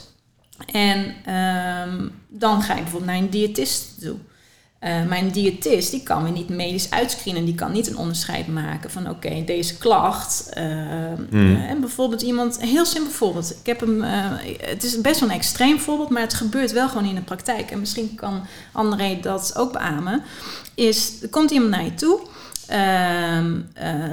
[0.72, 0.98] En
[1.88, 4.16] um, dan ga je bijvoorbeeld naar een diëtist toe.
[4.80, 7.44] Uh, mijn diëtist die kan me niet medisch uitscreenen.
[7.44, 10.50] Die kan niet een onderscheid maken van oké, deze klacht.
[10.58, 10.64] Uh,
[11.30, 13.50] uh, en bijvoorbeeld iemand, een heel simpel voorbeeld.
[13.50, 14.02] Ik heb hem,
[14.60, 17.70] het is best wel een extreem voorbeeld, maar het gebeurt wel gewoon in de praktijk.
[17.70, 18.42] En misschien kan
[18.72, 20.22] André dat ook beamen.
[20.74, 22.20] Is, er komt iemand naar je toe.
[22.70, 23.60] Ehm,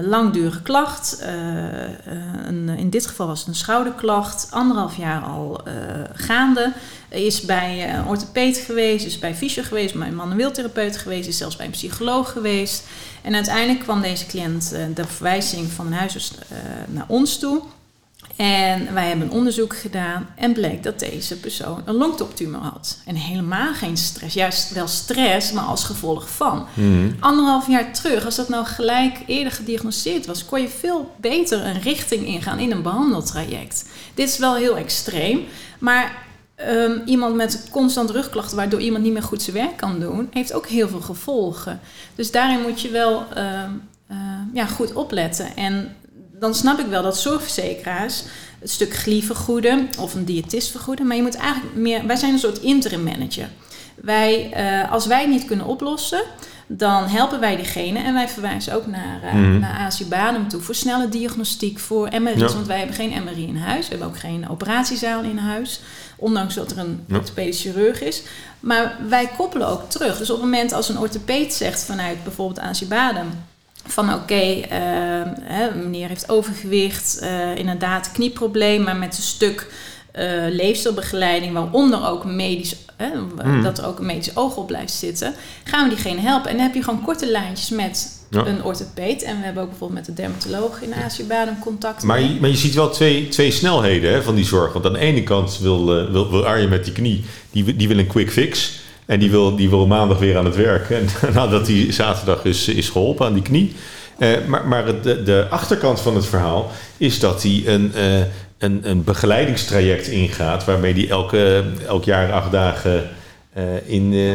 [0.02, 1.24] langdurige klacht.
[2.46, 4.48] Een, in dit geval was het een schouderklacht.
[4.52, 5.62] Anderhalf jaar al
[6.14, 6.74] gaande
[7.10, 11.38] is bij een orthopeed geweest, is bij fysio geweest, bij een manueel therapeut geweest, is
[11.38, 12.88] zelfs bij een psycholoog geweest.
[13.22, 16.34] En uiteindelijk kwam deze cliënt de verwijzing van een huisarts
[16.88, 17.62] naar ons toe.
[18.36, 22.98] En wij hebben een onderzoek gedaan en bleek dat deze persoon een longtoptumor had.
[23.06, 24.34] En helemaal geen stress.
[24.34, 26.68] Juist wel stress, maar als gevolg van.
[26.74, 27.16] Mm.
[27.20, 31.82] Anderhalf jaar terug, als dat nou gelijk eerder gediagnosticeerd was, kon je veel beter een
[31.82, 33.86] richting ingaan in een behandeltraject.
[34.14, 35.46] Dit is wel heel extreem,
[35.80, 36.26] maar
[36.70, 40.54] Um, iemand met constant rugklachten, waardoor iemand niet meer goed zijn werk kan doen, heeft
[40.54, 41.80] ook heel veel gevolgen.
[42.16, 44.18] Dus daarin moet je wel um, uh,
[44.54, 45.56] ja, goed opletten.
[45.56, 45.96] En
[46.40, 48.24] dan snap ik wel dat zorgverzekeraars
[48.60, 51.08] het stuk glie vergoeden of een diëtist vergoeden.
[51.08, 52.08] Maar je moet eigenlijk meer.
[52.08, 53.50] Wij zijn een soort interim manager.
[53.96, 56.24] Wij, uh, als wij het niet kunnen oplossen,
[56.68, 59.60] dan helpen wij diegene en wij verwijzen ook naar, uh, mm.
[59.60, 59.94] naar
[60.48, 63.84] toe voor snelle diagnostiek, voor MRI's, want wij hebben geen MRI in huis.
[63.88, 65.82] We hebben ook geen operatiezaal in huis.
[66.16, 68.24] Ondanks dat er een orthopedisch chirurg is.
[68.60, 70.18] Maar wij koppelen ook terug.
[70.18, 73.46] Dus op het moment als een orthopeed zegt vanuit bijvoorbeeld Azibaden
[73.88, 79.68] van oké, okay, uh, meneer heeft overgewicht, uh, inderdaad knieprobleem, maar met een stuk
[80.20, 82.76] uh, leefstijlbegeleiding, waaronder ook medisch,
[83.46, 83.64] mm.
[83.64, 86.50] dat er ook een medisch oog op blijft zitten, gaan we diegene helpen.
[86.50, 88.46] En dan heb je gewoon korte lijntjes met Ja.
[88.46, 89.24] een orthopeed.
[89.24, 92.04] En we hebben ook bijvoorbeeld met de dermatoloog in Azië-Badem contact.
[92.04, 94.74] Maar je, maar je ziet wel twee, twee snelheden hè, van die zorg.
[94.74, 97.88] Want aan de ene kant wil, eh, wil, wil Arjen met die knie, die, die
[97.88, 98.80] wil een quick fix.
[99.08, 100.90] En die wil, die wil maandag weer aan het werk.
[100.90, 103.76] En nadat hij zaterdag is, is geholpen aan die knie.
[104.20, 108.20] Eh, maar maar het- de, de achterkant van het verhaal is dat hij een, eh,
[108.58, 110.66] een, een begeleidingstraject ingaat.
[110.66, 113.10] Waarmee hij elke, elk jaar acht dagen
[113.54, 114.14] eh, in...
[114.14, 114.34] eh,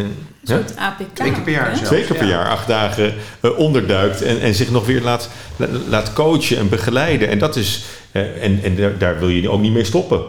[0.56, 1.04] Een APK.
[1.14, 1.88] Twee keer per jaar zelfs.
[1.88, 2.30] Twee keer per Ja.
[2.32, 6.68] jaar, acht dagen eh, onderduikt en, en zich nog weer laat, la- laat coachen en
[6.68, 7.28] begeleiden.
[7.28, 10.20] En dat is, eh, en, en daar, daar wil je ook niet mee stoppen.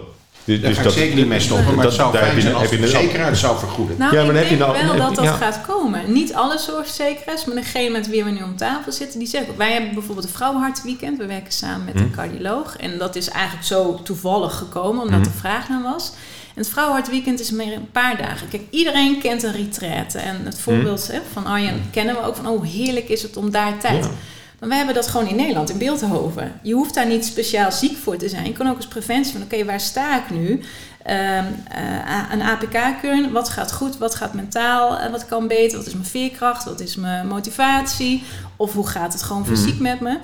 [0.46, 2.50] Dus, Daar ga ik zeker niet mee stoppen, maar het zou daar heb fijn je-
[2.50, 3.98] zijn als de verzekeraar het zou vergoeden.
[3.98, 5.32] Nou, Ja, maar dan ik heb je denk nou- wel heb dat dat ja.
[5.46, 6.14] gaat komen.
[6.14, 9.58] Niet alle zorgverzekeraars, maar degene met wie we nu om tafel zitten, die zeggen...
[9.58, 11.18] Wij hebben bijvoorbeeld een vrouwenhartweekend.
[11.18, 12.16] We werken samen met een Hm.
[12.16, 12.76] cardioloog.
[12.78, 15.24] En dat is eigenlijk zo toevallig gekomen, omdat Hm.
[15.24, 16.12] de vraag naar was.
[16.56, 18.50] En het vrouwenhartweekend is meer een paar dagen.
[18.50, 20.18] Kijk, iedereen kent een retraite.
[20.20, 22.48] En het voorbeeld hè, van Arjen kennen we ook van...
[22.48, 24.04] oh, hoe heerlijk is het om daar tijd...
[24.04, 24.10] Ja.
[24.60, 26.60] Maar wij hebben dat gewoon in Nederland, in Beeldhoven.
[26.62, 28.46] Je hoeft daar niet speciaal ziek voor te zijn.
[28.46, 30.62] Je kan ook als preventie van, oké, waar sta ik nu?
[31.04, 35.88] Ehm, eh, een APK-keuring, wat gaat goed, wat gaat mentaal, eh, wat kan beter, wat
[35.88, 38.24] is mijn veerkracht, wat is mijn motivatie,
[38.56, 40.18] of hoe gaat het gewoon fysiek met me.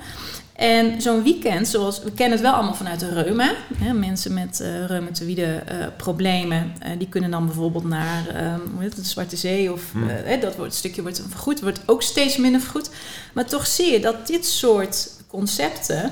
[0.60, 3.54] En zo'n weekend, zoals we kennen het wel allemaal vanuit de reuma.
[3.76, 8.82] Hè, mensen met eh reumatoïde eh, problemen, eh, die kunnen dan bijvoorbeeld naar ehm, hoe
[8.82, 10.08] heet het, de Zwarte Zee of Hmm.
[10.08, 12.90] eh, dat wordt, stukje wordt vergoed, wordt ook steeds minder vergoed.
[13.32, 16.10] Maar toch zie je dat dit soort concepten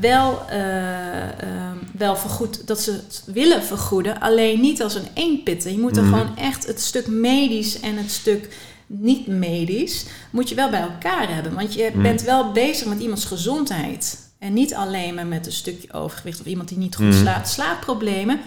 [0.00, 5.72] wel, eh, ehm, wel vergoed, dat ze het willen vergoeden, alleen niet als een eenpitten.
[5.72, 6.12] Je moet er Mhm.
[6.12, 8.48] gewoon echt het stuk medisch en het stuk
[8.88, 11.54] niet medisch, moet je wel bij elkaar hebben.
[11.54, 12.02] Want je Mhm.
[12.02, 14.18] bent wel bezig met iemands gezondheid.
[14.38, 17.18] En niet alleen maar met een stukje overgewicht of iemand die niet goed Mhm.
[17.20, 18.40] slaapt, slaapproblemen.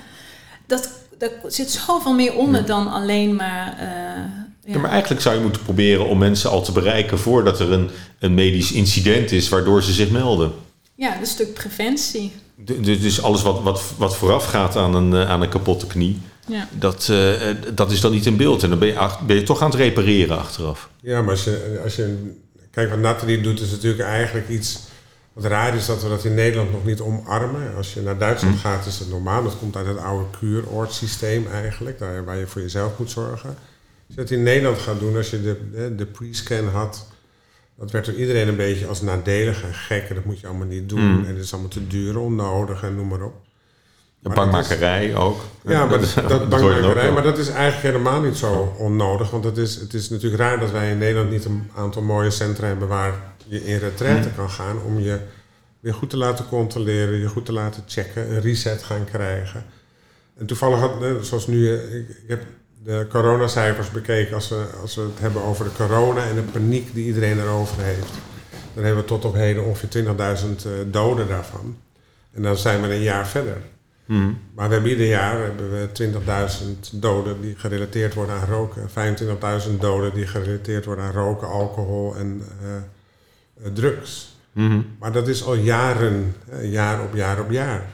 [0.67, 2.67] Dat, daar zit zoveel meer onder Ja.
[2.67, 3.77] dan alleen maar.
[3.79, 7.71] eh, Ja, maar eigenlijk zou je moeten proberen om mensen al te bereiken voordat er
[7.71, 10.51] een, een medisch incident is waardoor ze zich melden.
[10.95, 12.31] ja, een stuk preventie.
[12.55, 16.19] Dus alles wat, wat, wat vooraf gaat aan een, eh, aan een kapotte knie,
[16.51, 16.67] Ja.
[16.71, 17.33] dat, eh,
[17.73, 18.63] dat is dan niet in beeld.
[18.63, 20.89] En dan ben je, ach- ben je toch aan het repareren achteraf.
[21.01, 22.33] Ja, maar als je, als je...
[22.71, 24.79] Kijk, wat Nathalie doet is natuurlijk eigenlijk iets...
[25.33, 27.75] Wat raar is dat we dat in Nederland nog niet omarmen.
[27.75, 28.61] Als je naar Duitsland Hm.
[28.61, 29.43] gaat is het normaal.
[29.43, 31.99] Dat komt uit het oude kuuroordsysteem eigenlijk.
[31.99, 33.49] Daar, waar je voor jezelf moet zorgen.
[33.49, 33.55] Als
[34.07, 37.07] je dat in Nederland gaat doen, als je de, de, de pre-scan had...
[37.77, 40.09] Dat werd door iedereen een beetje als nadelig en gek.
[40.09, 40.99] En dat moet je allemaal niet doen.
[41.17, 41.25] Mm.
[41.25, 43.33] En het is allemaal te duur, onnodig en noem maar op.
[44.21, 45.41] Maar dat bankmakerij ook.
[45.63, 49.29] Ja, maar dat, dat bankmakerij, maar dat is eigenlijk helemaal niet zo onnodig.
[49.29, 52.29] Want het is, het is natuurlijk raar dat wij in Nederland niet een aantal mooie
[52.29, 53.13] centra hebben waar
[53.47, 54.35] je in retraite Hmm.
[54.35, 55.19] kan gaan om je
[55.79, 59.65] weer goed te laten controleren, je goed te laten checken, een reset gaan krijgen.
[60.37, 62.43] En toevallig had, eh, zoals nu, eh, ik, ik heb
[62.83, 66.93] de coronacijfers bekeken als we, als we het hebben over de corona en de paniek
[66.93, 68.11] die iedereen erover heeft.
[68.73, 71.77] Dan hebben we tot op heden ongeveer 20.000 eh, doden daarvan.
[72.33, 73.57] En dan zijn we een jaar verder.
[74.55, 75.89] Maar we hebben ieder jaar hebben we
[76.93, 78.89] 20.000 doden die gerelateerd worden aan roken.
[79.69, 84.37] 25.000 doden die gerelateerd worden aan roken, alcohol en eh, eh, drugs.
[84.51, 84.81] Mhm.
[84.99, 87.89] Maar dat is al jaren, eh, jaar op jaar op jaar.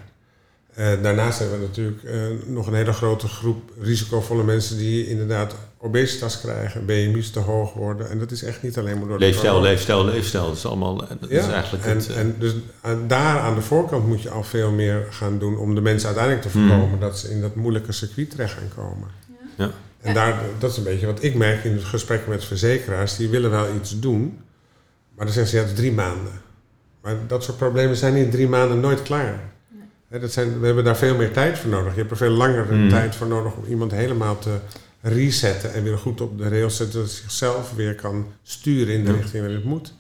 [0.78, 5.56] Eh, daarnaast hebben we natuurlijk eh, nog een hele grote groep risicovolle mensen die inderdaad
[5.78, 8.10] obesitas krijgen, BMI's te hoog worden.
[8.10, 10.46] En dat is echt niet alleen maar door de Leefstijl, leefstijl, leefstijl.
[10.46, 10.96] Dat is allemaal.
[10.98, 12.08] Dat is eigenlijk en, het.
[12.10, 15.58] eh, en dus aan- daar aan de voorkant moet je al veel meer gaan doen
[15.58, 16.68] om de mensen uiteindelijk te Mm.
[16.70, 19.08] voorkomen dat ze in dat moeilijke circuit terecht gaan komen.
[19.58, 19.72] Ja.
[20.02, 23.16] En daar, dat is een beetje wat ik merk in de gesprekken met verzekeraars.
[23.16, 24.40] Die willen wel iets doen,
[25.16, 26.42] maar dan zeggen ze ja, het is drie maanden.
[27.02, 29.40] Maar dat soort problemen zijn in drie maanden nooit klaar.
[30.10, 31.92] Dat zijn, we hebben daar veel meer tijd voor nodig.
[31.94, 32.90] Je hebt er veel langere Mm.
[32.90, 34.58] tijd voor nodig om iemand helemaal te
[35.02, 38.94] resetten en weer goed op de rails te zetten, dat hij zichzelf weer kan sturen
[38.94, 39.18] in de Ja.
[39.18, 39.94] richting waarin het moet.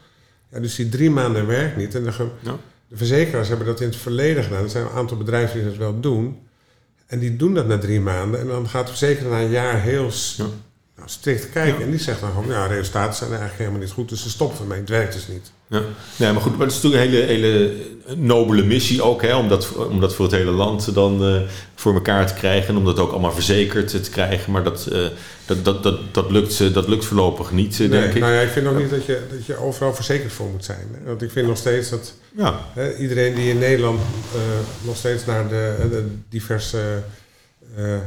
[0.51, 1.95] Ja, dus die drie maanden werkt niet.
[1.95, 2.55] En de, ge- Ja.
[2.87, 4.63] de verzekeraars hebben dat in het verleden gedaan.
[4.63, 6.39] Er zijn een aantal bedrijven die dat wel doen.
[7.07, 8.39] En die doen dat na drie maanden.
[8.39, 10.45] En dan gaat de verzekeraar na een jaar heel Ja.
[10.95, 11.83] nou, strikt kijken.
[11.83, 14.09] En die zegt dan gewoon, ja, resultaten zijn eigenlijk helemaal niet goed.
[14.09, 14.79] Dus ze stoppen ermee.
[14.79, 15.51] Het werkt dus niet.
[15.69, 15.81] Ja.
[16.17, 17.73] Nee, maar goed, maar het is natuurlijk een hele, hele
[18.15, 21.41] nobele missie ook, hè, om, dat, om dat voor het hele land dan eh,
[21.75, 24.51] voor elkaar te krijgen en om dat ook allemaal verzekerd te krijgen.
[24.51, 25.05] Maar dat, eh,
[25.45, 28.19] dat, dat, dat, dat, lukt, dat lukt voorlopig niet, eh, denk Nee, ik.
[28.19, 30.87] nou ja, ik vind ook niet dat je, dat je overal verzekerd voor moet zijn.
[30.91, 31.05] Hè.
[31.05, 33.99] Want ik vind nog steeds dat Ja, hè, iedereen die in Nederland
[34.81, 37.03] nog steeds naar de, de diverse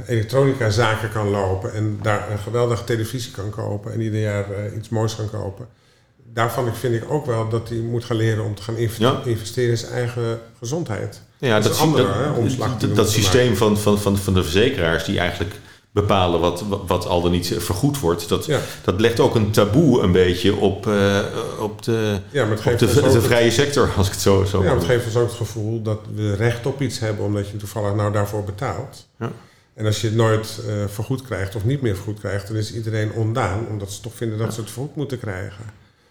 [0.06, 4.46] elektronica zaken kan lopen en daar een geweldige televisie kan kopen en ieder jaar
[4.76, 5.66] iets moois kan kopen.
[6.34, 8.76] Daarvan vind ik ook wel dat hij moet gaan leren om te gaan
[9.24, 11.20] investeren in zijn eigen gezondheid.
[11.38, 14.34] ja Dat dat, is een andere, dat, hè, omslag dat, systeem van, van, van, van
[14.34, 15.54] de verzekeraars die eigenlijk
[15.92, 18.28] bepalen wat, wat al dan niet vergoed wordt.
[18.28, 18.60] Dat, Ja.
[18.84, 21.18] dat legt ook een taboe een beetje op, eh,
[21.60, 24.44] op, de, Ja, maar het op de, de het- vrije sector, als ik het zo,
[24.44, 27.24] zo ja, mag het geeft ons ook het gevoel dat we recht op iets hebben
[27.24, 29.06] omdat je toevallig nou daarvoor betaalt.
[29.18, 29.30] Ja.
[29.74, 32.74] En als je het nooit eh, vergoed krijgt of niet meer vergoed krijgt, dan is
[32.74, 35.64] iedereen ondaan, omdat ze toch vinden dat ze het vergoed moeten krijgen.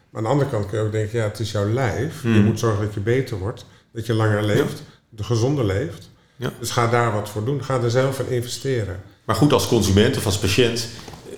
[0.10, 2.22] Maar aan de andere kant kun je ook denken, ja, het is jouw lijf.
[2.24, 2.44] Je Mhm.
[2.44, 6.10] moet zorgen dat je beter wordt, dat je langer leeft, de gezonder leeft.
[6.36, 6.52] Ja.
[6.60, 7.64] Dus ga daar wat voor doen.
[7.64, 9.02] Ga er zelf in investeren.
[9.26, 10.88] Maar goed, als consument of als patiënt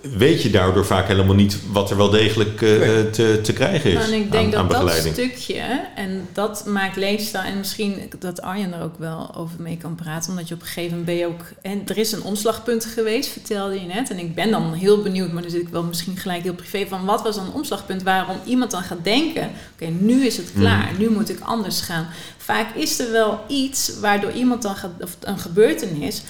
[0.01, 3.09] weet je daardoor vaak helemaal niet wat er wel degelijk eh, Nee.
[3.09, 6.65] te, te krijgen is Nou, en ik denk aan, aan dat dat stukje, en dat
[6.65, 10.53] maakt leefstijl, en misschien dat Arjen er ook wel over mee kan praten, omdat je
[10.53, 13.85] op een gegeven moment ben je ook, en er is een omslagpunt geweest, vertelde je
[13.85, 16.53] net, en ik ben dan heel benieuwd, maar dan zit ik wel misschien gelijk heel
[16.53, 20.37] privé van, wat was dan een omslagpunt waarom iemand dan gaat denken, oké, nu is
[20.37, 22.07] het klaar, nu moet ik anders gaan.
[22.37, 26.21] Vaak is er wel iets waardoor iemand dan gaat, of een gebeurtenis,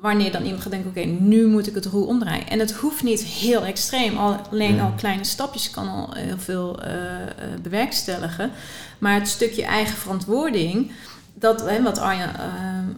[0.00, 2.48] wanneer dan iemand gaat denken, oké, nu moet ik het roer omdraaien.
[2.48, 6.92] En het hoeft niet heel extreem, alleen al kleine stapjes kan al heel veel eh,
[6.92, 7.28] eh,
[7.62, 8.50] bewerkstelligen.
[8.98, 10.92] Maar het stukje eigen verantwoording,
[11.34, 12.28] dat, hè, wat, eh,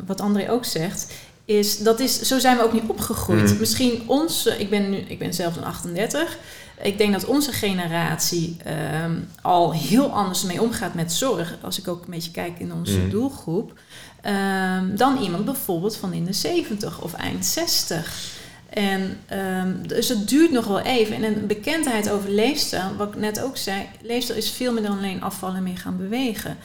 [0.07, 1.12] wat André ook zegt,
[1.45, 3.53] is, dat is, zo zijn we ook niet opgegroeid.
[3.53, 3.59] Mm.
[3.59, 6.38] Misschien ons, ik ben, nu, ik ben zelf een 38,
[6.83, 11.57] ik denk dat onze generatie ehm, al heel anders mee omgaat met zorg.
[11.61, 13.11] Als ik ook een beetje kijk in onze Mm.
[13.11, 13.73] doelgroep.
[14.22, 18.30] Ehm, dan iemand bijvoorbeeld van in de 70 of eind 60.
[18.68, 21.16] En ehm, dus het duurt nog wel even.
[21.16, 24.96] En een bekendheid over leefstijl, wat ik net ook zei, leefstijl is veel meer dan
[24.98, 26.56] alleen afvallen en mee gaan bewegen.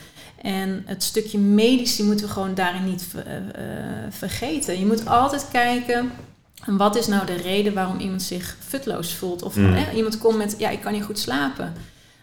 [0.42, 3.42] En het stukje medisch, die moeten we gewoon daarin niet eh, eh,
[4.10, 4.78] vergeten.
[4.78, 6.10] Je moet altijd kijken,
[6.66, 9.42] wat is nou de reden waarom iemand zich futloos voelt?
[9.42, 9.76] Of Mm.
[9.94, 11.72] iemand komt met, ja, ik kan niet goed slapen.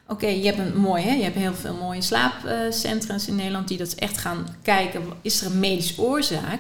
[0.08, 1.14] Oké, je hebt een mooi, hè?
[1.14, 5.04] Je hebt heel veel mooie slaapcentra's in Nederland die dat echt gaan kijken.
[5.22, 6.60] Is er een medische oorzaak?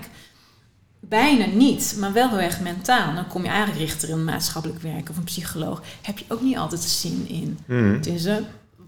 [0.99, 3.15] Bijna niet, maar wel heel erg mentaal.
[3.15, 5.81] Dan kom je eigenlijk richter een maatschappelijk werker of een psycholoog.
[6.01, 7.60] Heb je ook niet altijd de zin in.
[7.65, 7.93] Mhm.
[7.93, 8.36] Het is eh,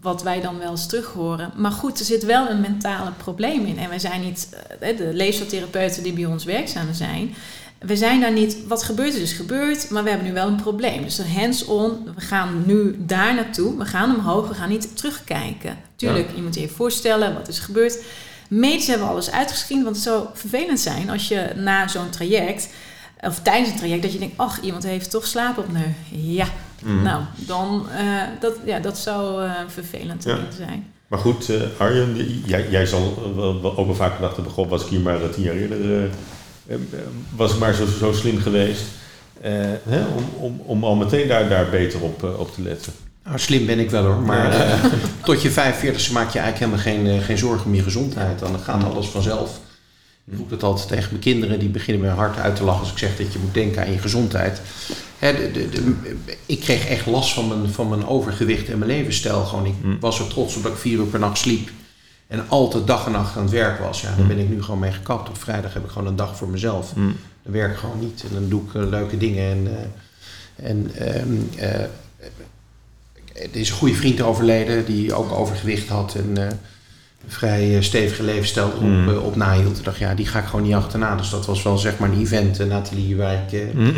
[0.00, 1.52] wat wij dan wel eens terug horen.
[1.56, 3.78] Maar goed, er zit wel een mentale probleem in.
[3.78, 4.48] En wij zijn niet,
[4.80, 7.34] eh, de leefstijltherapeuten die bij ons werkzaam zijn.
[7.78, 10.62] We zijn daar niet, wat gebeurd is, is gebeurd, maar we hebben nu wel een
[10.62, 11.02] probleem.
[11.02, 15.76] Dus hands-on, we gaan nu daar naartoe, we gaan omhoog, we gaan niet terugkijken.
[15.96, 17.98] Tuurlijk, je moet je even voorstellen wat is gebeurd.
[18.48, 22.68] Medisch hebben we alles uitgeschreven, want het zou vervelend zijn als je na zo'n traject,
[23.20, 25.86] of tijdens een traject, dat je denkt, ach, iemand heeft toch slaapapneu.
[26.10, 26.46] Ja,
[26.82, 27.02] Mhm.
[27.02, 30.38] nou, dan, eh, dat, ja, dat zou eh, vervelend Ja.
[30.56, 30.86] zijn.
[31.08, 33.32] Maar goed, eh, Arjen, jij, jij zal
[33.76, 36.10] ook wel vaak gedacht hebben, goh, was ik hier maar tien jaar eerder,
[37.36, 38.82] was ik maar zo, zo slim geweest.
[39.40, 39.52] eh,
[39.88, 42.92] hè, om, om, om al meteen daar, daar beter op, eh, op te letten.
[43.24, 44.84] Nou, slim ben ik wel hoor, maar eh,
[45.24, 48.38] tot je 45 maak je eigenlijk helemaal geen, geen zorgen om je gezondheid.
[48.38, 49.60] Dan gaat alles vanzelf.
[50.30, 52.90] Ik roep het altijd tegen mijn kinderen, die beginnen me hard uit te lachen als
[52.90, 54.60] ik zeg dat je moet denken aan je gezondheid.
[55.18, 58.90] Hè, de, de, de- ik kreeg echt last van mijn, van mijn overgewicht en mijn
[58.90, 59.44] levensstijl.
[59.44, 60.00] Gewoon, ik Mm.
[60.00, 61.70] was er trots op dat ik vier uur per nacht sliep.
[62.28, 64.00] En altijd dag en nacht aan het werk was.
[64.00, 64.26] Ja, daar Mm.
[64.28, 65.28] ben ik nu gewoon mee gekapt.
[65.28, 66.94] Op vrijdag heb ik gewoon een dag voor mezelf.
[66.96, 67.06] Mhm.
[67.42, 68.24] Dan werk ik gewoon niet.
[68.28, 69.50] En dan doe ik eh, leuke dingen.
[69.50, 71.80] En, eh, en ehm, eh,
[73.42, 76.14] er is een goede vriend overleden die ook overgewicht had.
[76.14, 76.52] En een
[77.26, 79.08] vrij stevige levensstijl erop Mm.
[79.16, 79.78] op nahield.
[79.78, 81.16] Ik dacht, ja, die ga ik gewoon niet achterna.
[81.16, 83.52] Dus dat was wel zeg maar een event, een atelier waar ik...
[83.52, 83.88] eh,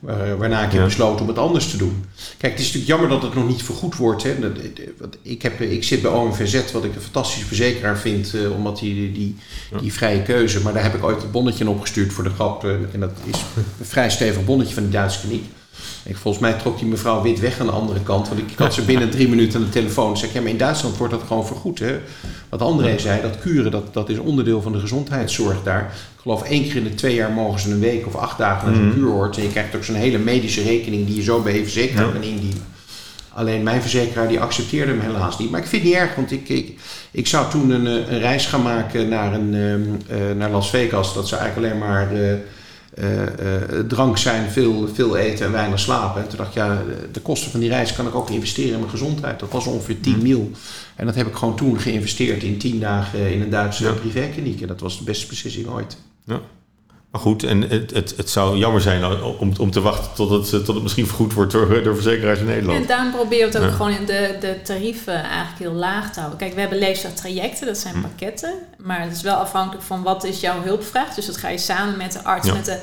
[0.00, 0.76] Waar- waarna ik Ja.
[0.78, 2.04] heb besloten om het anders te doen.
[2.38, 4.22] Kijk, het is natuurlijk jammer dat het nog niet vergoed wordt.
[4.22, 4.38] Hè.
[4.40, 8.34] Dat- dat- wat Ik, heb, ik zit bij OMVZ, wat ik een fantastische verzekeraar vind,
[8.34, 9.36] eh, omdat die, die,
[9.80, 10.60] die vrije keuze.
[10.60, 12.64] Maar daar heb ik ooit een bonnetje in opgestuurd voor de grap.
[12.64, 15.44] eh, en dat is een vrij stevig bonnetje van de Duitse kliniek.
[16.08, 18.28] Ik, volgens mij trok die mevrouw wit weg aan de andere kant.
[18.28, 20.16] Want ik, had ze binnen drie minuten aan de telefoon.
[20.16, 21.78] Zeg, ja, maar in Duitsland wordt dat gewoon vergoed.
[21.78, 21.98] Hè?
[22.48, 25.80] Wat André zei, dat kuren, dat, dat is onderdeel van de gezondheidszorg daar.
[26.14, 28.66] Ik geloof één keer in de twee jaar mogen ze een week of acht dagen
[28.66, 28.94] naar zo'n Mhm.
[28.94, 29.36] kuur hoort.
[29.36, 32.12] En je krijgt ook zo'n hele medische rekening die je zo bij je verzekeraar Ja.
[32.12, 32.64] kan indienen.
[33.32, 35.50] Alleen mijn verzekeraar die accepteerde hem helaas niet.
[35.50, 36.78] Maar ik vind het niet erg, want ik, ik,
[37.10, 40.70] ik zou toen een, eh, een reis gaan maken naar, een, ehm, eh, naar Las
[40.70, 41.14] Vegas.
[41.14, 42.32] Dat zou eigenlijk alleen maar eh,
[43.88, 46.22] drank zijn, veel, veel eten en weinig slapen.
[46.22, 46.82] En toen dacht ik, ja,
[47.12, 49.40] de kosten van die reis kan ik ook investeren in mijn gezondheid.
[49.40, 50.50] Dat was ongeveer 10 mil.
[50.96, 53.92] En dat heb ik gewoon toen geïnvesteerd in 10 dagen in een Duitse Ja.
[53.92, 54.60] privékliniek.
[54.60, 55.96] En dat was de beste beslissing ooit.
[57.10, 60.64] Maar goed, en het, het, het zou jammer zijn om, om te wachten tot het,
[60.64, 62.80] tot het misschien vergoed wordt door, door verzekeraars in Nederland.
[62.80, 63.76] En daarom proberen we het ook Ja.
[63.76, 66.38] gewoon in de, de tarieven eigenlijk heel laag te houden.
[66.38, 68.00] Kijk, we hebben leefstijltrajecten, dat zijn Hm.
[68.00, 68.54] pakketten.
[68.78, 71.14] Maar het is wel afhankelijk van wat is jouw hulpvraag.
[71.14, 72.54] Dus dat ga je samen met de arts, Ja.
[72.54, 72.78] met de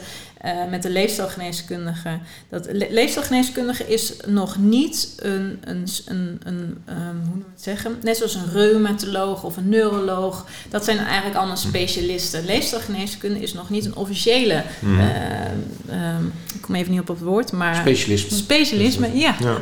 [0.45, 2.19] eh, met de leefstijlgeneeskundige.
[2.49, 7.97] Dat le- leefstijlgeneeskundige is nog niet een, een, een, een ehm, hoe je het zeggen?
[8.03, 10.45] Net zoals een reumatoloog of een neuroloog.
[10.69, 12.45] Dat zijn eigenlijk allemaal specialisten.
[12.45, 14.63] Leefstijlgeneeskunde is nog niet een officiële.
[14.79, 14.99] Mhm.
[14.99, 15.45] eh,
[15.89, 17.75] ehm, ik kom even niet op op het woord, maar.
[17.75, 18.37] Specialisme.
[18.37, 19.35] Specialisme, ja.
[19.39, 19.57] Ja.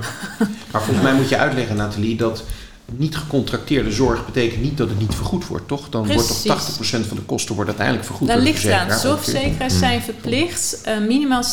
[0.72, 2.43] Maar volgens mij moet je uitleggen, Nathalie, dat
[2.91, 5.89] niet gecontracteerde zorg betekent niet dat het niet vergoed wordt, toch?
[5.89, 9.00] Dan wordt toch 80% van de kosten wordt uiteindelijk vergoed Daar ligt het aan.
[9.00, 11.46] Zorgverzekeraars zijn verplicht eh, minimaal 60%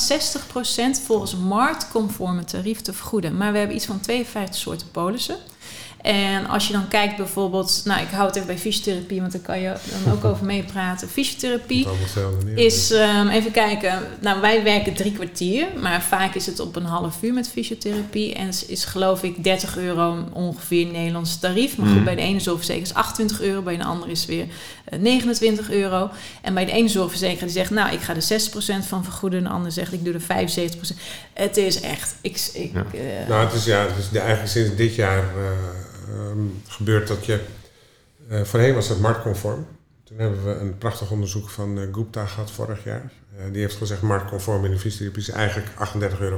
[1.05, 3.37] volgens marktconforme tarief te vergoeden.
[3.37, 5.37] Maar we hebben iets van 52 soorten polissen.
[6.03, 9.41] En als je dan kijkt bijvoorbeeld, nou ik hou het even bij fysiotherapie, want daar
[9.41, 9.73] kan je
[10.05, 11.09] dan ook over meepraten.
[11.09, 11.87] Fysiotherapie
[12.55, 16.85] is, ehm, even kijken, nou wij werken drie kwartier, maar vaak is het op een
[16.85, 18.35] half uur met fysiotherapie.
[18.35, 21.77] En is, is geloof ik 30 euro ongeveer Nederlands tarief.
[21.77, 22.05] Maar goed, Mhm.
[22.05, 24.47] bij de ene zorgverzekeraar is 28 euro, bij de andere is weer
[24.85, 26.11] eh, 29 euro.
[26.43, 29.49] En bij de ene zorgverzekeraar die zegt, nou ik ga er 60% van vergoeden, de
[29.49, 30.99] andere zegt ik doe er 75%.
[31.33, 32.85] Het is echt, ik, ik, Ja.
[32.93, 35.51] eh, Nou, het is, ja, het is de- eigenlijk sinds dit jaar eh,
[36.15, 37.41] ehm, gebeurd dat je...
[38.29, 39.67] eh, voorheen was het marktconform.
[40.05, 43.13] Toen hebben we een prachtig onderzoek van eh, Gupta gehad vorig jaar.
[43.39, 45.69] Eh, die heeft gezegd marktconform in de fysiotherapie is eigenlijk
[46.15, 46.37] 38,50 euro.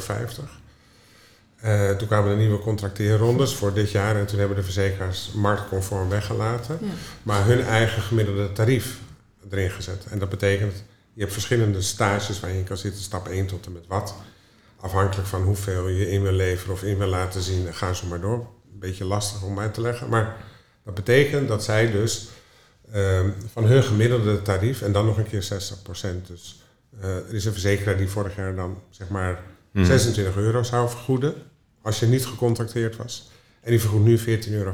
[1.99, 6.79] Toen kwamen er nieuwe contracteerrondes voor dit jaar en toen hebben de verzekeraars marktconform weggelaten,
[6.81, 6.87] Ja.
[7.23, 8.99] maar hun eigen gemiddelde tarief
[9.51, 10.07] erin gezet.
[10.11, 13.73] En dat betekent, je hebt verschillende stages waar je kan zitten, stap 1 tot en
[13.73, 14.15] met wat.
[14.81, 18.21] Afhankelijk van hoeveel je in wil leveren of in wil laten zien, ga zo maar
[18.21, 18.47] door.
[18.73, 20.37] Een beetje lastig om uit te leggen, maar
[20.85, 22.29] dat betekent dat zij dus
[22.93, 26.27] ehm, van hun gemiddelde tarief en dan nog een keer 60%.
[26.27, 26.63] Dus
[27.01, 29.85] eh, er is een verzekeraar die vorig jaar dan zeg maar Mhm.
[29.87, 31.35] 26 euro zou vergoeden
[31.83, 33.31] als je niet gecontacteerd was.
[33.61, 34.73] En die vergoedt nu 14,50 euro.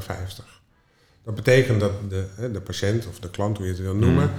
[1.23, 4.31] Dat betekent dat de, de patiënt of de klant, hoe je het wil noemen,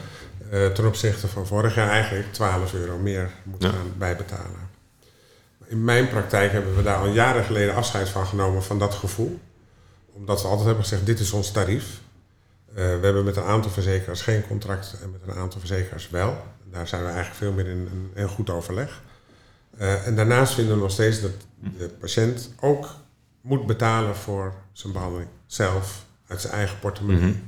[0.51, 3.69] eh, ten opzichte van vorig jaar eigenlijk 12 euro meer moet Ja.
[3.71, 4.69] gaan bijbetalen.
[5.67, 9.39] In mijn praktijk hebben we daar al jaren geleden afscheid van genomen van dat gevoel.
[10.21, 12.01] Omdat we altijd hebben gezegd, dit is ons tarief.
[12.69, 16.37] Eh, we hebben met een aantal verzekeraars geen contract en met een aantal verzekeraars wel.
[16.71, 19.03] Daar zijn we eigenlijk veel meer in een goed overleg.
[19.77, 21.31] Eh, en daarnaast vinden we nog steeds dat
[21.79, 22.89] de patiënt ook
[23.41, 25.29] moet betalen voor zijn behandeling.
[25.47, 27.31] Zelf, uit zijn eigen portemonnee.
[27.31, 27.39] Mhm.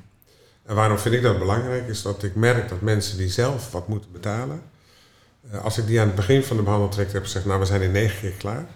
[0.62, 1.88] En waarom vind ik dat belangrijk?
[1.88, 4.62] Is dat ik merk dat mensen die zelf wat moeten betalen...
[5.50, 7.44] eh, als ik die aan het begin van de behandeltraject heb gezegd...
[7.44, 8.66] nou, we zijn in negen keer klaar...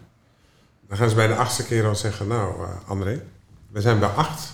[0.88, 2.26] dan gaan ze bij de achtste keer al zeggen...
[2.26, 3.22] nou, André,
[3.70, 4.52] we zijn bij acht...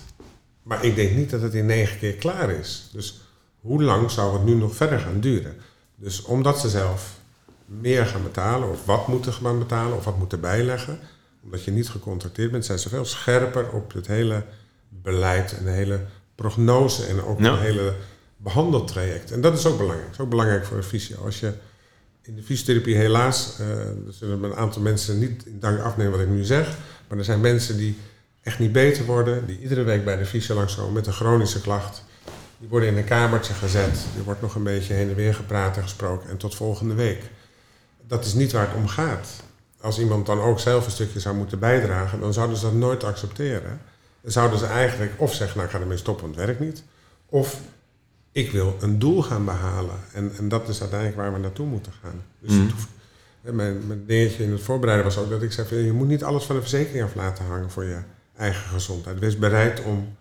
[0.62, 2.88] maar ik denk niet dat het in negen keer klaar is.
[2.92, 3.20] Dus
[3.60, 5.56] hoe lang zou het nu nog verder gaan duren?
[5.96, 7.18] Dus omdat ze zelf
[7.66, 8.70] meer gaan betalen...
[8.70, 10.98] of wat moeten gaan betalen of wat moeten bijleggen...
[11.42, 12.64] omdat je niet gecontracteerd bent...
[12.64, 14.44] zijn ze veel scherper op het hele
[14.88, 16.00] beleid en de hele
[16.34, 17.04] prognose...
[17.06, 17.50] en ook Ja.
[17.50, 17.94] het hele
[18.36, 19.30] behandeltraject.
[19.30, 20.06] En dat is ook belangrijk.
[20.06, 21.24] Dat is ook belangrijk voor een fysio.
[21.24, 21.52] Als je
[22.22, 23.56] in de fysiotherapie helaas...
[23.60, 26.76] eh er zullen een aantal mensen niet in dank afnemen wat ik nu zeg...
[27.08, 27.96] maar er zijn mensen die
[28.42, 29.46] echt niet beter worden...
[29.46, 32.04] die iedere week bij de fysio langskomen met een chronische klacht...
[32.58, 34.04] Die worden in een kamertje gezet.
[34.16, 36.30] Er wordt nog een beetje heen en weer gepraat en gesproken.
[36.30, 37.22] En tot volgende week.
[38.06, 39.28] Dat is niet waar het om gaat.
[39.80, 43.04] Als iemand dan ook zelf een stukje zou moeten bijdragen, dan zouden ze dat nooit
[43.04, 43.80] accepteren.
[44.20, 46.82] Dan zouden ze eigenlijk of zeggen, nou ik ga ermee stoppen, want het werkt niet.
[47.26, 47.60] Of
[48.32, 49.96] ik wil een doel gaan behalen.
[50.12, 52.22] En, en dat is uiteindelijk waar we naartoe moeten gaan.
[52.40, 52.88] Dus het hoeft-
[53.42, 56.24] hè, mijn, mijn dingetje in het voorbereiden was ook dat ik zei, je moet niet
[56.24, 57.98] alles van de verzekering af laten hangen voor je
[58.36, 59.18] eigen gezondheid.
[59.18, 60.16] Wees bereid om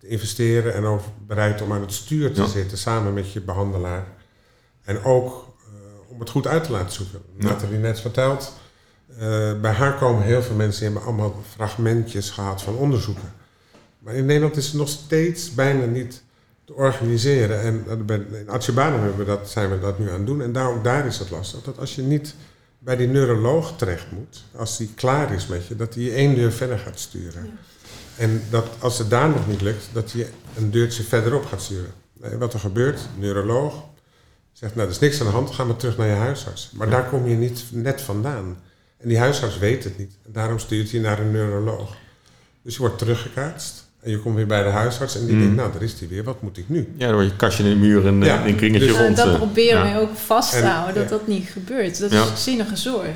[0.00, 2.46] te investeren en ook bereid om aan het stuur te Ja.
[2.46, 4.06] zitten samen met je behandelaar.
[4.84, 7.20] En ook eh, om het goed uit te laten zoeken.
[7.38, 7.56] Ja.
[7.70, 8.52] Net verteld,
[9.18, 13.32] eh, bij haar komen heel veel mensen die hebben allemaal fragmentjes gehad van onderzoeken.
[13.98, 16.22] Maar in Nederland is het nog steeds bijna niet
[16.64, 17.60] te organiseren.
[17.60, 20.42] En eh, in Acebadem hebben we dat, zijn we dat nu aan het doen.
[20.42, 21.62] En daar, ook daar is het lastig.
[21.62, 22.34] Dat als je niet
[22.84, 26.34] bij die neuroloog terecht moet, als die klaar is met je, dat hij je één
[26.34, 27.58] deur verder gaat sturen.
[28.16, 31.62] En dat als het daar nog niet lukt, dat hij je een deurtje verderop gaat
[31.62, 31.92] sturen.
[32.12, 33.84] Nee, wat er gebeurt, neuroloog
[34.52, 36.70] zegt, nou er is niks aan de hand, ga maar terug naar je huisarts.
[36.72, 38.62] Maar daar kom je niet net vandaan.
[38.96, 40.12] En die huisarts weet het niet.
[40.24, 41.96] En daarom stuurt hij naar een neuroloog.
[42.62, 43.83] Dus je wordt teruggekaatst.
[44.04, 45.40] En je komt weer bij de huisarts en die Mm.
[45.40, 46.92] denkt, nou daar is die weer, wat moet ik nu?
[46.96, 49.04] Ja, dan word je kastje in de muur en eh, Ja, een kringetje dus- Nou,
[49.06, 49.16] rond.
[49.16, 49.94] dat eh, proberen ja.
[49.94, 51.08] we ook vast te En- houden, dat ja.
[51.10, 51.98] dat niet gebeurt.
[52.00, 52.22] Dat Ja.
[52.32, 53.08] is zinnige zorg.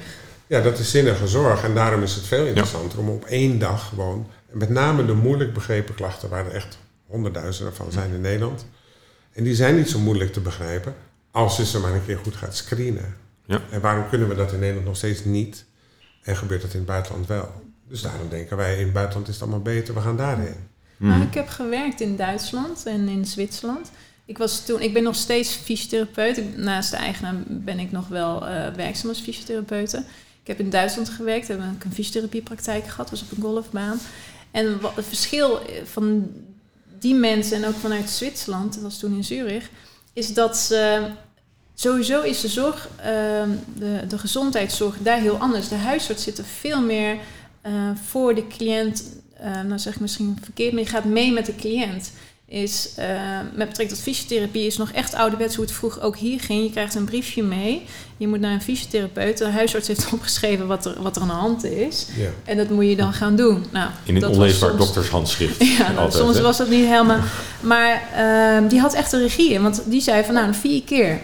[0.47, 1.65] Ja, dat is zinnige zorg.
[1.65, 4.27] En daarom is het veel interessanter om op één dag gewoon...
[4.53, 8.67] En met name de moeilijk begrepen klachten, waar er echt honderdduizenden van zijn in Nederland.
[9.33, 10.95] En die zijn niet zo moeilijk te begrijpen
[11.31, 13.15] als je ze maar een keer goed gaat screenen.
[13.47, 13.61] Ja.
[13.71, 15.65] En waarom kunnen we dat in Nederland nog steeds niet?
[16.23, 17.53] En gebeurt dat in het buitenland wel?
[17.89, 20.55] Dus daarom denken wij, in het buitenland is het allemaal beter, we gaan daarheen.
[20.99, 21.11] Mhm.
[21.11, 23.91] Nou, ik heb gewerkt in Duitsland en in Zwitserland.
[24.25, 26.57] Ik, was toen, ik ben nog steeds fysiotherapeut.
[26.57, 30.05] Naast de eigenaar ben ik nog wel uh, werkzaam als fysiotherapeute.
[30.43, 34.01] Ik heb in Duitsland gewerkt, heb ik een fysiotherapiepraktijk gehad, was op een golfbaan.
[34.51, 36.31] En wat het verschil van
[36.99, 39.71] die mensen en ook vanuit Zwitserland, dat was toen in Zurich,
[40.13, 41.11] is dat ze
[41.75, 45.69] sowieso is de zorg, ehm, de, de gezondheidszorg daar heel anders.
[45.69, 47.17] De huisarts zit er veel meer
[47.67, 49.05] uh, voor de cliënt,
[49.45, 52.13] uh, nou zeg ik misschien verkeerd, maar je gaat mee met de cliënt.
[52.51, 53.05] Is uh,
[53.55, 56.63] met betrekking tot fysiotherapie is nog echt ouderwets hoe het vroeger ook hier ging.
[56.63, 57.83] Je krijgt een briefje mee.
[58.17, 59.39] Je moet naar een fysiotherapeut.
[59.39, 62.07] De huisarts heeft opgeschreven wat er, wat er aan de hand is.
[62.17, 62.29] Ja.
[62.45, 63.65] En dat moet je dan gaan doen.
[63.73, 65.65] Nou, In een onleesbaar soms, doktershandschrift.
[65.79, 67.21] Ja, nou, soms was dat niet helemaal.
[67.61, 69.63] Maar ehm, die had echt de regie in.
[69.63, 71.21] Want die zei van nou, vier keer.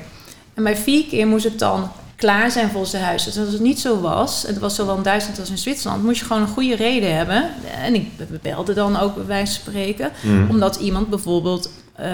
[0.54, 3.38] En bij vier keer moest het dan klaar zijn volgens de huisarts.
[3.38, 6.26] Als het niet zo was, het was zowel in Duitsland als in Zwitserland, moest je
[6.26, 7.50] gewoon een goede reden hebben.
[7.82, 8.10] En ik
[8.42, 10.50] belde dan ook bij wijze van spreken, mm.
[10.50, 12.06] omdat iemand bijvoorbeeld, uh,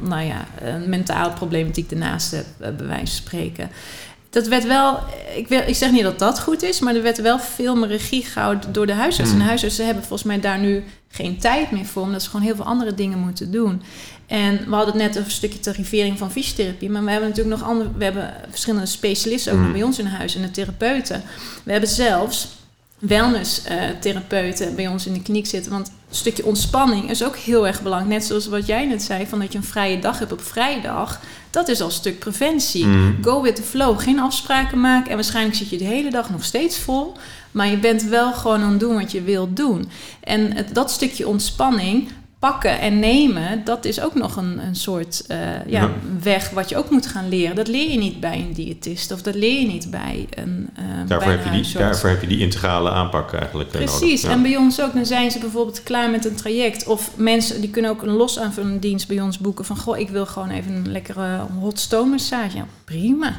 [0.00, 3.70] nou ja, een mentale problematiek ernaast heeft, bij wijze van spreken.
[4.30, 4.98] Dat werd wel,
[5.36, 7.88] ik, wil, ik zeg niet dat dat goed is, maar er werd wel veel meer
[7.88, 9.30] regie gehouden door de huisarts.
[9.30, 9.36] Mm.
[9.36, 12.46] En de huisartsen hebben volgens mij daar nu geen tijd meer voor, omdat ze gewoon
[12.46, 13.82] heel veel andere dingen moeten doen.
[14.26, 16.90] En we hadden het net een stukje tarivering van fysiotherapie.
[16.90, 17.90] Maar we hebben natuurlijk nog andere.
[17.96, 19.72] We hebben verschillende specialisten ook mm.
[19.72, 21.22] bij ons in huis en de therapeuten.
[21.62, 22.48] We hebben zelfs
[22.98, 25.72] wellness-therapeuten uh, bij ons in de kliniek zitten.
[25.72, 28.12] Want stukje ontspanning is ook heel erg belangrijk.
[28.12, 31.20] Net zoals wat jij net zei, van dat je een vrije dag hebt op vrijdag.
[31.50, 32.86] Dat is al een stuk preventie.
[32.86, 33.18] Mm.
[33.22, 34.00] Go with the flow.
[34.00, 35.10] Geen afspraken maken.
[35.10, 37.12] En waarschijnlijk zit je de hele dag nog steeds vol.
[37.50, 39.90] Maar je bent wel gewoon aan het doen wat je wilt doen.
[40.20, 42.08] En het, dat stukje ontspanning
[42.40, 45.90] pakken en nemen, dat is ook nog een, een soort uh, ja,
[46.22, 47.56] weg wat je ook moet gaan leren.
[47.56, 50.70] Dat leer je niet bij een diëtist of dat leer je niet bij een.
[50.78, 53.72] Uh, daarvoor, bij heb je die, daarvoor heb je die integrale aanpak eigenlijk.
[53.72, 54.94] Eh, Precies, en bij ons ook.
[54.94, 56.86] Dan zijn ze bijvoorbeeld klaar met een traject.
[56.86, 59.64] Of mensen die kunnen ook een los aanvullende dienst bij ons boeken.
[59.64, 62.56] Van goh, ik wil gewoon even een lekkere hot stone massage.
[62.56, 63.32] Ja, prima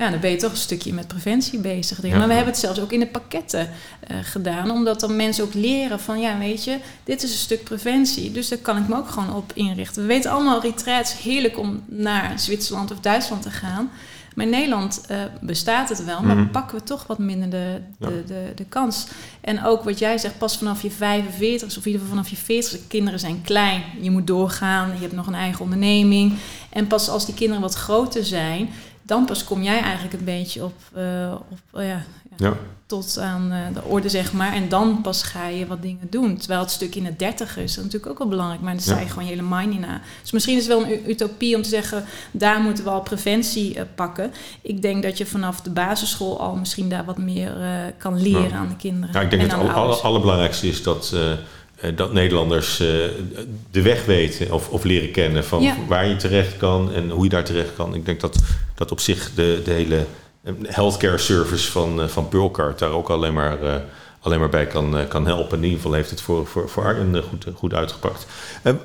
[0.00, 2.02] ja, dan ben je toch een stukje met preventie bezig.
[2.02, 3.68] Maar we hebben het zelfs ook in de pakketten
[4.10, 7.64] uh, gedaan, omdat dan mensen ook leren van, ja, weet je, dit is een stuk
[7.64, 10.02] preventie, dus daar kan ik me ook gewoon op inrichten.
[10.02, 13.90] We weten allemaal, retreats, heerlijk om naar Zwitserland of Duitsland te gaan.
[14.34, 17.80] Maar in Nederland uh, bestaat het wel, maar mm pakken we toch wat minder de,
[17.98, 19.06] de, de, de, kans.
[19.40, 22.36] En ook wat jij zegt, pas vanaf je 45 of in ieder geval vanaf je
[22.36, 23.82] 40 de kinderen zijn klein.
[24.00, 26.34] Je moet doorgaan, je hebt nog een eigen onderneming.
[26.70, 28.70] En pas als die kinderen wat groter zijn,
[29.10, 32.02] dan pas kom jij eigenlijk een beetje op, uh, op uh, ja,
[32.36, 32.56] ja,
[32.86, 34.52] tot aan uh, de orde, zeg maar.
[34.52, 36.36] En dan pas ga je wat dingen doen.
[36.36, 38.60] Terwijl het stuk in het dertiger is, dat natuurlijk ook wel belangrijk.
[38.60, 40.00] Maar dan sta je gewoon je hele mind na.
[40.22, 42.04] Dus misschien is het wel een utopie om te zeggen...
[42.30, 44.32] daar moeten we al preventie pakken.
[44.62, 47.52] Ik denk dat je vanaf de basisschool al misschien daar wat meer
[47.98, 49.14] kan leren aan de kinderen.
[49.14, 51.12] Ja, ik denk dat het alle, allerbelangrijkste is dat
[51.80, 52.86] eh, dat Nederlanders eh,
[53.70, 57.30] de weg weten of, of leren kennen van waar je terecht kan en hoe je
[57.30, 57.94] daar terecht kan.
[57.94, 58.38] Ik denk dat,
[58.80, 60.06] dat op zich de, de hele
[60.42, 63.58] eh, healthcare service van, van Pearlcard daar ook alleen maar,
[64.20, 65.56] alleen maar bij kan, kan helpen.
[65.56, 68.26] In ieder geval heeft het voor, voor, voor Arjen goed, goed uitgepakt.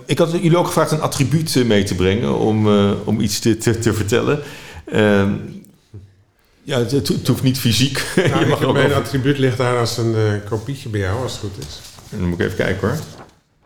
[0.06, 2.68] ik had jullie ook gevraagd een attribuut mee te brengen om,
[3.04, 4.42] om iets te, te, te vertellen.
[4.86, 5.34] Ehm,
[6.64, 8.04] ja, het, het, hoeft niet fysiek.
[8.16, 11.42] Nou, je mag ook mijn attribuut ligt daar als een kopietje bij jou, als het
[11.42, 11.80] goed is.
[12.12, 12.98] En dan moet ik even kijken hoor.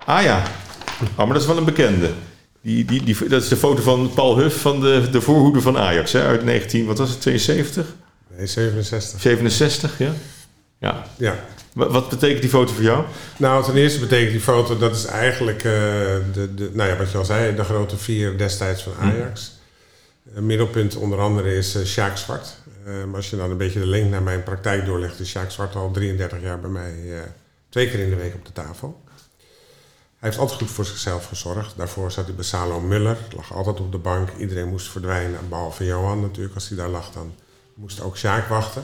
[0.05, 0.43] Ah ja.
[1.01, 2.09] Oh, maar dat is wel een bekende.
[2.69, 5.77] Die, die, die, dat is de foto van Paul Huff van de, de voorhoede van
[5.77, 7.85] Ajax hè, uit 19, wat was het, 72?
[8.37, 9.21] Nee, 67.
[9.21, 10.11] 67, ja.
[10.77, 11.05] Ja.
[11.17, 11.35] ja.
[11.73, 13.05] Wat betekent die foto voor jou?
[13.37, 15.71] Nou, ten eerste betekent die foto, dat is eigenlijk uh,
[16.33, 19.57] de, de, nou ja, wat je al zei, de grote vier destijds van Ajax.
[20.33, 20.45] Hm.
[20.45, 22.55] middelpunt onder andere is uh, Sjaak Zwart.
[22.87, 25.51] Uh, maar als je dan een beetje de link naar mijn praktijk doorlegt, is Sjaak
[25.51, 26.93] Zwart al 33 jaar bij mij
[27.69, 29.01] Twee keer in de week op de tafel.
[30.19, 31.77] Hij heeft altijd goed voor zichzelf gezorgd.
[31.77, 33.17] Daarvoor zat hij bij Salo Muller.
[33.35, 34.29] Lag altijd op de bank.
[34.37, 35.49] Iedereen moest verdwijnen.
[35.49, 36.55] Behalve Johan natuurlijk.
[36.55, 37.33] Als hij daar lag, dan
[37.73, 38.83] moest ook Sjaak wachten.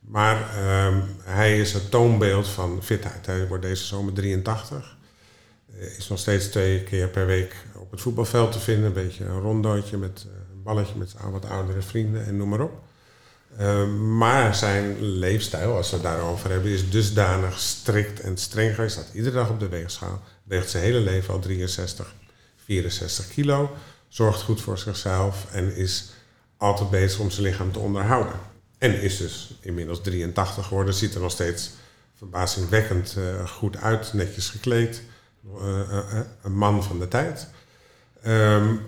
[0.00, 3.26] Maar uh, hij is het toonbeeld van fitheid.
[3.26, 4.96] Hij wordt deze zomer 83.
[5.98, 8.84] Is nog steeds twee keer per week op het voetbalveld te vinden.
[8.84, 12.82] Een beetje een rondootje met een balletje met wat oudere vrienden en noem maar op.
[13.58, 18.96] Ehm, maar zijn leefstijl, als we het daarover hebben, is dusdanig strikt en streng geweest
[18.96, 22.14] dat iedere dag op de weegschaal weegt zijn hele leven al 63,
[22.64, 23.76] 64 kilo,
[24.08, 26.12] zorgt goed voor zichzelf en is
[26.56, 28.40] altijd bezig om zijn lichaam te onderhouden.
[28.78, 31.70] En is dus inmiddels 83 geworden, ziet er nog steeds
[32.16, 35.02] verbazingwekkend uh, goed uit, netjes gekleed,
[35.60, 37.46] uh, een man van de tijd.
[38.26, 38.80] Um,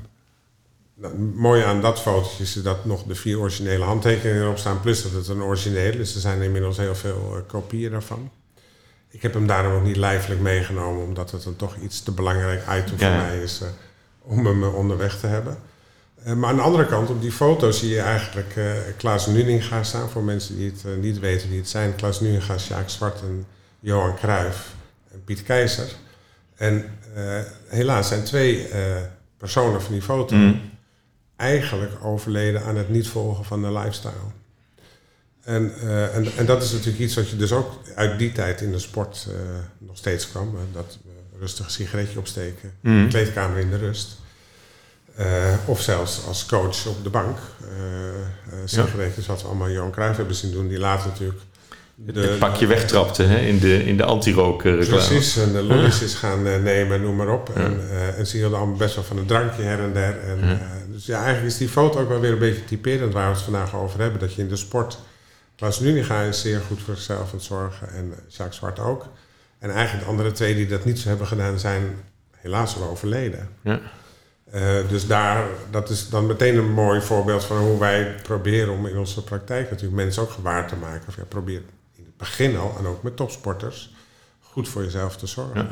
[0.95, 5.03] nou, mooi aan dat fotootje is dat nog de vier originele handtekeningen erop staan, plus
[5.03, 6.15] dat het een origineel is.
[6.15, 8.31] Er zijn inmiddels heel veel kopieën daarvan.
[9.17, 12.63] Ik heb hem daarom ook niet lijfelijk meegenomen, omdat het dan toch iets te belangrijk
[12.63, 13.69] item voor mij is uh,
[14.23, 15.59] om hem onderweg te hebben.
[16.25, 18.55] maar aan de andere kant, op die foto zie je eigenlijk
[18.97, 20.09] Klaas Nuninga staan.
[20.09, 21.95] Voor mensen die het niet weten wie het zijn.
[21.95, 23.47] Klaas Nuninga, Sjaak Zwart en
[23.81, 24.75] Johan Cruijff
[25.13, 25.89] en Piet Keizer.
[26.57, 26.85] En
[27.67, 28.69] helaas zijn twee
[29.37, 30.61] personen van die foto mm.
[31.37, 34.31] eigenlijk overleden aan het niet volgen van de lifestyle.
[35.47, 38.61] En, uh, en, en, dat is natuurlijk iets wat je dus ook uit die tijd
[38.61, 39.35] in de sport uh,
[39.79, 40.55] nog steeds kwam.
[40.55, 40.99] Uh, dat
[41.39, 43.09] rustig een sigaretje opsteken, mm.
[43.09, 44.17] kleedkamer in de rust.
[45.65, 47.39] of zelfs als coach op de bank.
[48.65, 49.33] sigaretjes, ja.
[49.33, 51.41] wat we allemaal Johan Cruijff hebben zien doen, die later natuurlijk
[51.95, 56.43] de, het pakje wegtrapte hè, in de, in de anti-rook Precies, en de lollies gaan
[56.43, 57.51] nemen, noem maar op.
[57.55, 57.81] En,
[58.17, 60.21] en ze hielden allemaal best wel van een drankje her en der.
[60.21, 60.61] En,
[60.93, 63.45] dus ja, eigenlijk is die foto ook wel weer een beetje typerend waar we het
[63.45, 64.21] vandaag over hebben.
[64.21, 64.99] Dat je in de sport
[65.57, 69.07] Klaas Nuninga is zeer goed voor zichzelf aan het zorgen en eh, Jacques Zwart ook.
[69.59, 71.83] En eigenlijk de andere twee die dat niet zo hebben gedaan, zijn
[72.31, 73.49] helaas al overleden.
[73.63, 73.81] Ja.
[74.55, 78.87] Uh, dus daar, dat is dan meteen een mooi voorbeeld van hoe wij proberen om
[78.87, 81.09] in onze praktijk natuurlijk mensen ook gewaar te maken.
[81.09, 81.63] Of ja, probeer
[81.95, 83.95] in het begin al, en ook met topsporters,
[84.41, 85.69] goed voor jezelf te zorgen.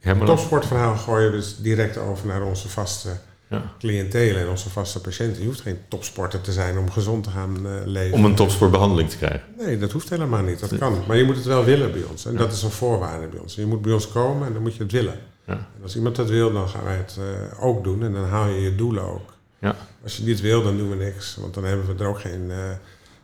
[0.00, 0.14] Ja.
[0.14, 3.08] Het topsportverhaal gooien we dus direct over naar onze vaste
[3.48, 3.72] ja.
[3.78, 5.40] cliëntelen en onze vaste patiënten.
[5.40, 8.16] Je hoeft geen topsporter te zijn om gezond te gaan uh, leven.
[8.16, 9.42] Om een topsportbehandeling te krijgen?
[9.58, 10.60] Nee, dat hoeft helemaal niet.
[10.60, 11.02] Dat kan.
[11.06, 12.26] Maar je moet het wel willen bij ons.
[12.26, 13.54] En dat is een voorwaarde bij ons.
[13.54, 15.18] Je moet bij ons komen en dan moet je het willen.
[15.46, 15.52] Ja.
[15.52, 18.02] En als iemand dat wil, dan gaan wij het uh, ook doen.
[18.02, 19.36] En dan haal je je doelen ook.
[19.58, 19.76] Ja.
[20.02, 21.36] Als je niet wil, dan doen we niks.
[21.40, 22.56] Want dan hebben we er ook geen, uh,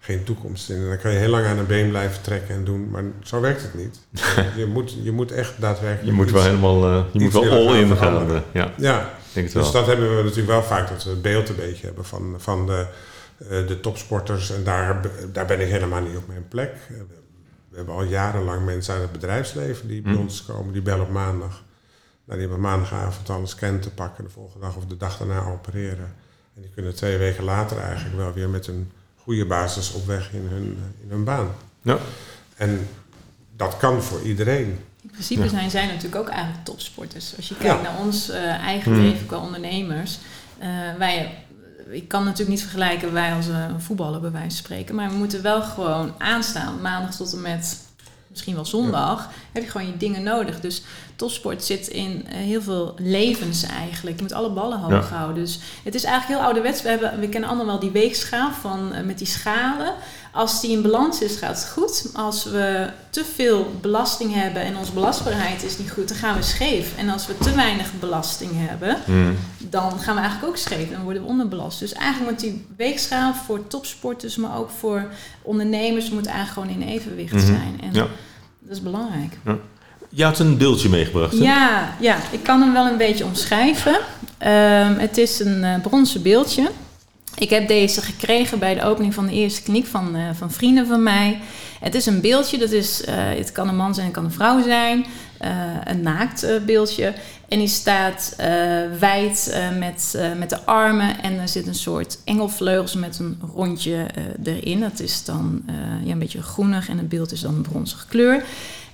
[0.01, 0.77] geen toekomst in.
[0.77, 2.91] En dan kan je heel lang aan een been blijven trekken en doen.
[2.91, 4.01] Maar zo werkt het niet.
[4.57, 6.07] je, moet, je moet echt daadwerkelijk...
[6.07, 7.07] Je moet wel helemaal...
[7.13, 8.43] je moet wel all in gaan.
[8.53, 8.73] ja.
[8.77, 12.05] ja dus dat hebben we natuurlijk wel vaak, dat we het beeld een beetje hebben
[12.05, 12.87] van, van de,
[13.39, 14.51] uh, de topsporters.
[14.51, 15.01] En daar,
[15.33, 16.73] daar ben ik helemaal niet op mijn plek.
[17.69, 20.19] We hebben al jarenlang mensen uit het bedrijfsleven die bij mm.
[20.19, 21.63] ons komen, die bellen op maandag.
[22.25, 25.17] Nou, die hebben maandagavond al een scan te pakken, de volgende dag of de dag
[25.17, 26.15] daarna opereren.
[26.55, 30.33] En die kunnen twee weken later eigenlijk wel weer met een goede basis op weg
[30.33, 31.49] in hun, in hun baan.
[31.83, 31.99] Ja.
[32.57, 32.89] En
[33.57, 34.79] dat kan voor iedereen.
[35.15, 37.37] In principe zijn zij natuurlijk ook eigenlijk topsporters.
[37.37, 39.03] Als je kijkt naar ons uh, eigen hmm.
[39.03, 40.19] leven qua ondernemers.
[40.63, 40.67] Uh,
[40.99, 41.45] wij,
[41.91, 44.95] ik kan natuurlijk niet vergelijken wij als een voetballer bij wijze van spreken.
[44.95, 46.81] Maar we moeten wel gewoon aanstaan.
[46.81, 47.79] Maandag tot en met
[48.29, 49.31] misschien wel zondag.
[49.53, 50.61] Heb je gewoon je dingen nodig.
[50.61, 50.83] Dus
[51.17, 54.17] topsport zit in heel veel levens eigenlijk.
[54.17, 55.45] Je moet alle ballen hoog houden.
[55.45, 56.83] Dus het is eigenlijk heel ouderwets.
[56.83, 59.95] We, hebben, we kennen allemaal wel die weegschaal van, met die schalen.
[60.35, 62.11] Als die in balans is, gaat het goed.
[62.13, 66.43] Als we te veel belasting hebben en onze belastbaarheid is niet goed, dan gaan we
[66.43, 66.97] scheef.
[66.97, 69.37] En als we te weinig belasting hebben, hmm.
[69.59, 71.79] dan gaan we eigenlijk ook scheef en worden we onderbelast.
[71.79, 75.07] Dus eigenlijk moet die weegschaal voor topsporters, maar ook voor
[75.43, 77.47] ondernemers, moet eigenlijk gewoon in evenwicht hmm.
[77.47, 77.81] zijn.
[77.81, 78.07] En ja.
[78.59, 79.39] dat is belangrijk.
[79.45, 79.57] Ja.
[80.09, 81.39] Je had een beeldje meegebracht.
[81.39, 81.45] Hè?
[81.45, 83.93] Ja, ja, ik kan hem wel een beetje omschrijven.
[83.93, 86.71] Um, het is een uh, bronzen beeldje.
[87.39, 90.87] Ik heb deze gekregen bij de opening van de eerste kliniek van, uh, van vrienden
[90.87, 91.41] van mij.
[91.81, 94.33] Het is een beeldje, dat is, uh, het kan een man zijn, het kan een
[94.33, 95.07] vrouw zijn.
[95.45, 95.51] Uh,
[95.85, 97.15] een naakt beeldje.
[97.49, 98.35] En die staat
[98.99, 101.23] wijd met, met de armen.
[101.23, 104.07] En er zit een soort engelvleugels met een rondje
[104.45, 104.81] erin.
[104.81, 105.63] Dat is dan
[106.05, 108.45] ja, een beetje groenig en het beeld is dan bronzige kleur.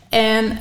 [0.08, 0.58] En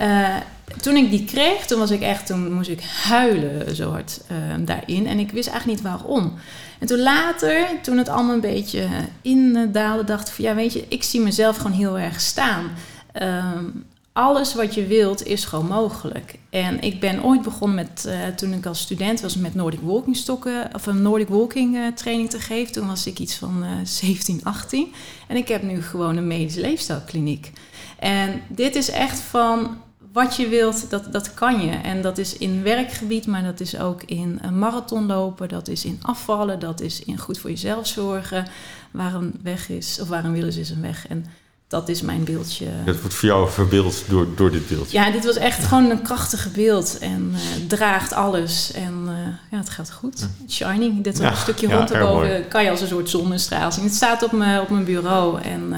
[0.81, 4.21] toen ik die kreeg, toen was ik echt, toen moest ik huilen zo hard
[4.59, 5.07] daarin.
[5.07, 6.33] En ik wist eigenlijk niet waarom.
[6.79, 8.87] En toen later, toen het allemaal een beetje
[9.21, 12.71] indaalde, dacht ik van ja, weet je, ik zie mezelf gewoon heel erg staan.
[13.11, 13.65] Ehm,
[14.13, 16.39] alles wat je wilt is gewoon mogelijk.
[16.49, 20.15] En ik ben ooit begonnen met, uh, toen ik als student was, met Nordic Walking
[20.15, 22.73] stokken, of een Nordic Walking training te geven.
[22.73, 24.93] Toen was ik iets van uh, 17, 18.
[25.27, 27.51] En ik heb nu gewoon een medische leefstijlkliniek.
[27.99, 29.77] En dit is echt van
[30.13, 31.71] wat je wilt, dat, dat kan je.
[31.71, 35.85] En dat is in werkgebied, maar dat is ook in een marathon lopen, dat is
[35.85, 38.47] in afvallen, dat is in goed voor jezelf zorgen.
[38.91, 41.07] Waar een weg is, of waar een wil is, is een weg.
[41.07, 41.25] En
[41.67, 42.65] dat is mijn beeldje.
[42.85, 44.91] Dat wordt voor jou verbeeld door, door dit beeld.
[44.91, 46.97] Ja, dit was echt gewoon een krachtige beeld.
[46.97, 48.71] En uh, draagt alles.
[48.71, 49.11] En uh,
[49.51, 50.27] ja, het gaat goed.
[50.47, 51.03] Shining.
[51.03, 53.83] Dit ja, een stukje ja, rond erboven kan je als een soort zonnestraal zien.
[53.83, 55.41] Het staat op mijn, op mijn bureau.
[55.41, 55.77] En uh,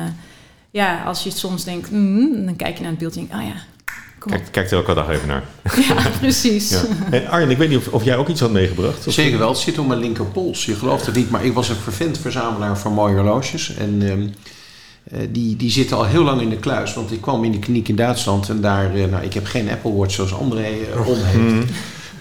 [0.72, 3.42] ja, als je het soms denkt, mm, dan kijk je naar het beeld en denk
[3.42, 3.54] oh ja,
[4.30, 5.44] Kijk, kijk er elke dag even naar.
[5.88, 6.70] Ja, precies.
[6.70, 6.82] Ja.
[7.12, 9.06] En Arjen, ik weet niet of, of, jij ook iets had meegebracht?
[9.08, 9.50] Zeker wel.
[9.50, 10.66] Het zit op mijn linkerpols.
[10.66, 13.76] Je gelooft het niet, maar ik was een vervent verzamelaar van mooie horloges.
[13.76, 16.94] En uh, die, die zitten al heel lang in de kluis.
[16.94, 18.96] Want ik kwam in de kliniek in Duitsland en daar...
[18.96, 21.54] Uh, nou, ik heb geen Apple Watch zoals André uh, om heeft.
[21.54, 21.64] Mhm.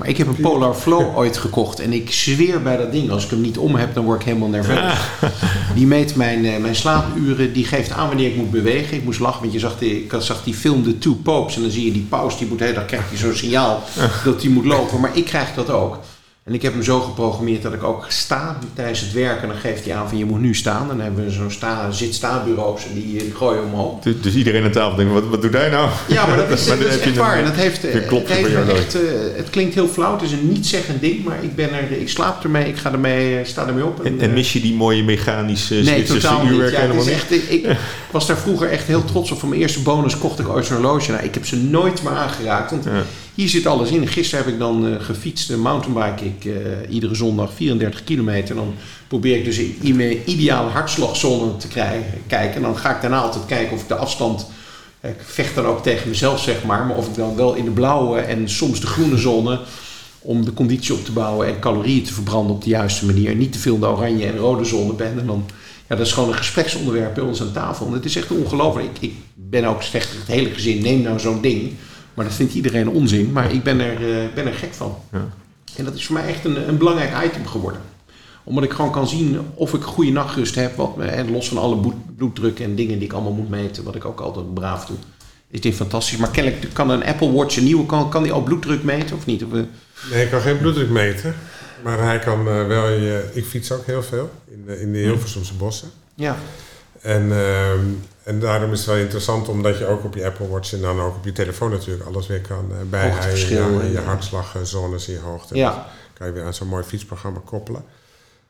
[0.01, 1.81] Maar ik heb een Polar Flow ooit gekocht.
[1.81, 4.27] En ik zweer bij dat ding, als ik hem niet om heb, dan word ik
[4.27, 4.99] helemaal nerveus.
[5.75, 7.53] Die meet mijn, uh, mijn slaapuren.
[7.53, 8.97] Die geeft aan wanneer ik moet bewegen.
[8.97, 11.57] Ik moest lachen, want je zag die, ik zag die film The Two Popes.
[11.57, 13.83] En dan zie je die paus, die moet, hey, dan krijgt hij zo'n signaal
[14.25, 15.01] dat hij moet lopen.
[15.01, 15.99] Maar ik krijg dat ook.
[16.51, 19.49] En ik heb hem zo geprogrammeerd dat ik ook sta tijdens het werken.
[19.49, 20.89] Dan geeft hij aan van je moet nu staan.
[20.89, 24.01] Dan hebben we zo'n sta, zit-sta-bureaus en die, die gooien omhoog.
[24.03, 25.89] Dus, dus iedereen aan tafel denkt, wat, wat doet hij nou?
[26.09, 27.37] Ja, maar dat is, Maar dan dat is heb je echt een- waar.
[27.39, 29.01] En dat heeft, een het, heeft echt, eh,
[29.37, 30.13] het klinkt heel flauw.
[30.13, 32.93] Het is een niet zeggend ding, maar ik, ben er, ik slaap ermee, ik ga
[32.93, 34.05] ermee, eh, sta ermee op.
[34.05, 37.31] En, en eh, mis je die mooie mechanische Nee, Zwitserse totaal uurwerk Ja, helemaal echt,
[37.33, 37.67] ik, ik
[38.11, 39.39] was daar vroeger echt heel trots op.
[39.39, 41.11] Van mijn eerste bonus kocht ik ooit zo'n horloge.
[41.11, 42.71] Nou, ik heb ze nooit meer aangeraakt.
[42.71, 43.03] Want Ja.
[43.41, 44.09] Hier zit alles in.
[44.09, 48.55] Gisteren heb ik dan eh, gefietst, mountainbike ik eh, iedere zondag 34 kilometer.
[48.55, 48.75] Dan
[49.09, 52.55] probeer ik dus in, mijn ideale hartslagzone te krijgen, kijken.
[52.55, 54.47] En dan ga ik daarna altijd kijken of ik de afstand...
[55.03, 56.87] Ik vecht dan ook tegen mezelf, zeg maar.
[56.87, 59.61] Maar of ik dan wel in de blauwe en soms de groene zone...
[60.19, 63.35] om de conditie op te bouwen en calorieën te verbranden op de juiste manier.
[63.35, 65.19] Niet te veel in de oranje en rode zone ben.
[65.19, 65.47] En dan,
[65.89, 67.87] ja, dat is gewoon een gespreksonderwerp bij ons aan tafel.
[67.87, 68.87] En het is echt ongelooflijk.
[68.87, 71.73] Ik, ik ben ook slecht het hele gezin, neem nou zo'n ding.
[72.15, 73.33] Maar dat vindt iedereen onzin.
[73.33, 74.97] Maar ik ben er, eh, ben er gek van.
[75.13, 75.29] Ja.
[75.77, 77.81] En dat is voor mij echt een, een belangrijk item geworden.
[78.45, 80.77] Omdat ik gewoon kan zien of ik goede nachtrust heb.
[80.77, 83.85] Wat, en los van alle bloed- bloeddruk en dingen die ik allemaal moet meten.
[83.85, 84.97] Wat ik ook altijd braaf doe.
[85.51, 86.17] Is dit fantastisch.
[86.19, 89.27] Maar kennelijk kan een Apple Watch, een nieuwe, kan, kan die al bloeddruk meten of
[89.27, 89.43] niet?
[89.43, 89.49] Eh,
[90.11, 91.35] Nee, ik kan geen bloeddruk meten.
[91.85, 93.31] Maar hij kan eh, wel je...
[93.33, 95.89] Ik fiets ook heel veel in de, in de Hilversumse bossen.
[96.15, 96.37] ja.
[97.01, 97.79] En, ehm,
[98.31, 101.01] en daarom is het wel interessant omdat je ook op je Apple Watch en dan
[101.01, 103.49] ook op je telefoon natuurlijk alles weer kan uh, bijhouden.
[103.49, 105.57] Ja, en- je hartslagzones in je hoogte.
[105.57, 105.73] Ja.
[105.73, 107.85] Dat kan je weer aan zo'n mooi fietsprogramma koppelen.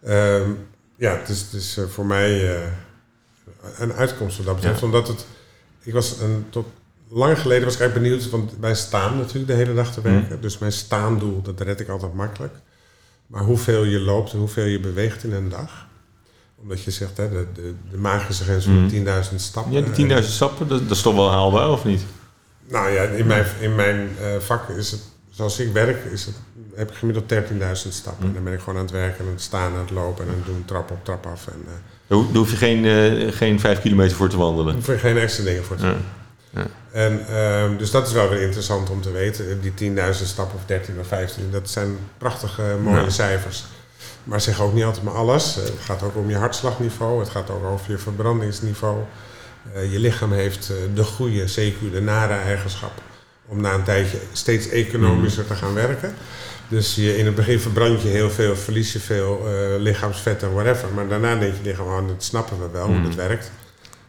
[0.03, 0.51] Ehm,
[0.97, 2.63] ja, het is, het is eh, voor mij eh,
[3.79, 4.81] een uitkomst wat dat betreft.
[4.81, 4.87] Ja.
[4.87, 5.27] Omdat het...
[5.83, 6.67] Ik was een, tot
[7.09, 10.41] lang geleden was ik eigenlijk benieuwd, want wij staan natuurlijk de hele dag te werken.
[10.41, 12.55] Dus mijn staandoel, dat red ik altijd makkelijk.
[13.27, 15.87] Maar hoeveel je loopt en hoeveel je beweegt in een dag.
[16.63, 18.89] Omdat je zegt, hè, de, de, de magische grens van Mhm.
[19.31, 19.73] 10.000 stappen.
[19.73, 22.03] Ja, die 10.000 stappen, dat, dat is toch wel haalbaar, of niet?
[22.69, 25.01] Nou ja, in mijn, in mijn eh, vak is het,
[25.31, 26.35] zoals ik werk, is het,
[26.75, 28.27] heb ik gemiddeld 13.000 stappen.
[28.27, 30.25] En dan ben ik gewoon aan het werken en aan het staan, aan het lopen
[30.25, 31.47] en aan het doen, trap op, trap af.
[31.47, 31.73] En eh
[32.07, 34.75] Daar ho- daar hoef je geen, eh, geen vijf kilometer voor te daar wandelen.
[34.75, 35.93] hoef je geen extra dingen voor te Ja.
[35.93, 36.03] doen.
[36.93, 39.61] En, ehm, dus dat is wel weer interessant om te weten.
[39.61, 43.11] Die 10.000 stappen of 13 of 15, dat zijn prachtige mooie Ja.
[43.11, 43.65] cijfers.
[44.25, 45.57] Maar zeg ook niet altijd maar alles.
[45.59, 48.99] Eh, Het gaat ook om je hartslagniveau, het gaat ook over je verbrandingsniveau.
[49.75, 52.93] Eh, je lichaam heeft eh, de goede, CQ, de nare eigenschap
[53.47, 56.15] om na een tijdje steeds economischer te gaan werken.
[56.69, 60.53] Dus je, in het begin verbrand je heel veel, verlies je veel eh, lichaamsvet en
[60.53, 60.89] whatever.
[60.95, 63.05] Maar daarna denk je lichaam, oh, dat snappen we wel hoe Mm.
[63.05, 63.51] het werkt.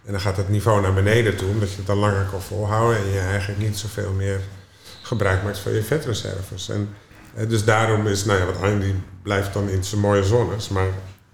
[0.06, 2.98] En dan gaat het niveau naar beneden toe, omdat je het dan langer kan volhouden
[2.98, 4.40] en je eigenlijk niet zoveel meer
[5.02, 6.70] gebruik maakt van je vetreserves.
[6.70, 6.96] En
[7.48, 10.70] dus daarom is, nou ja, wat die blijft dan in zijn mooie zones.
[10.70, 10.88] Maar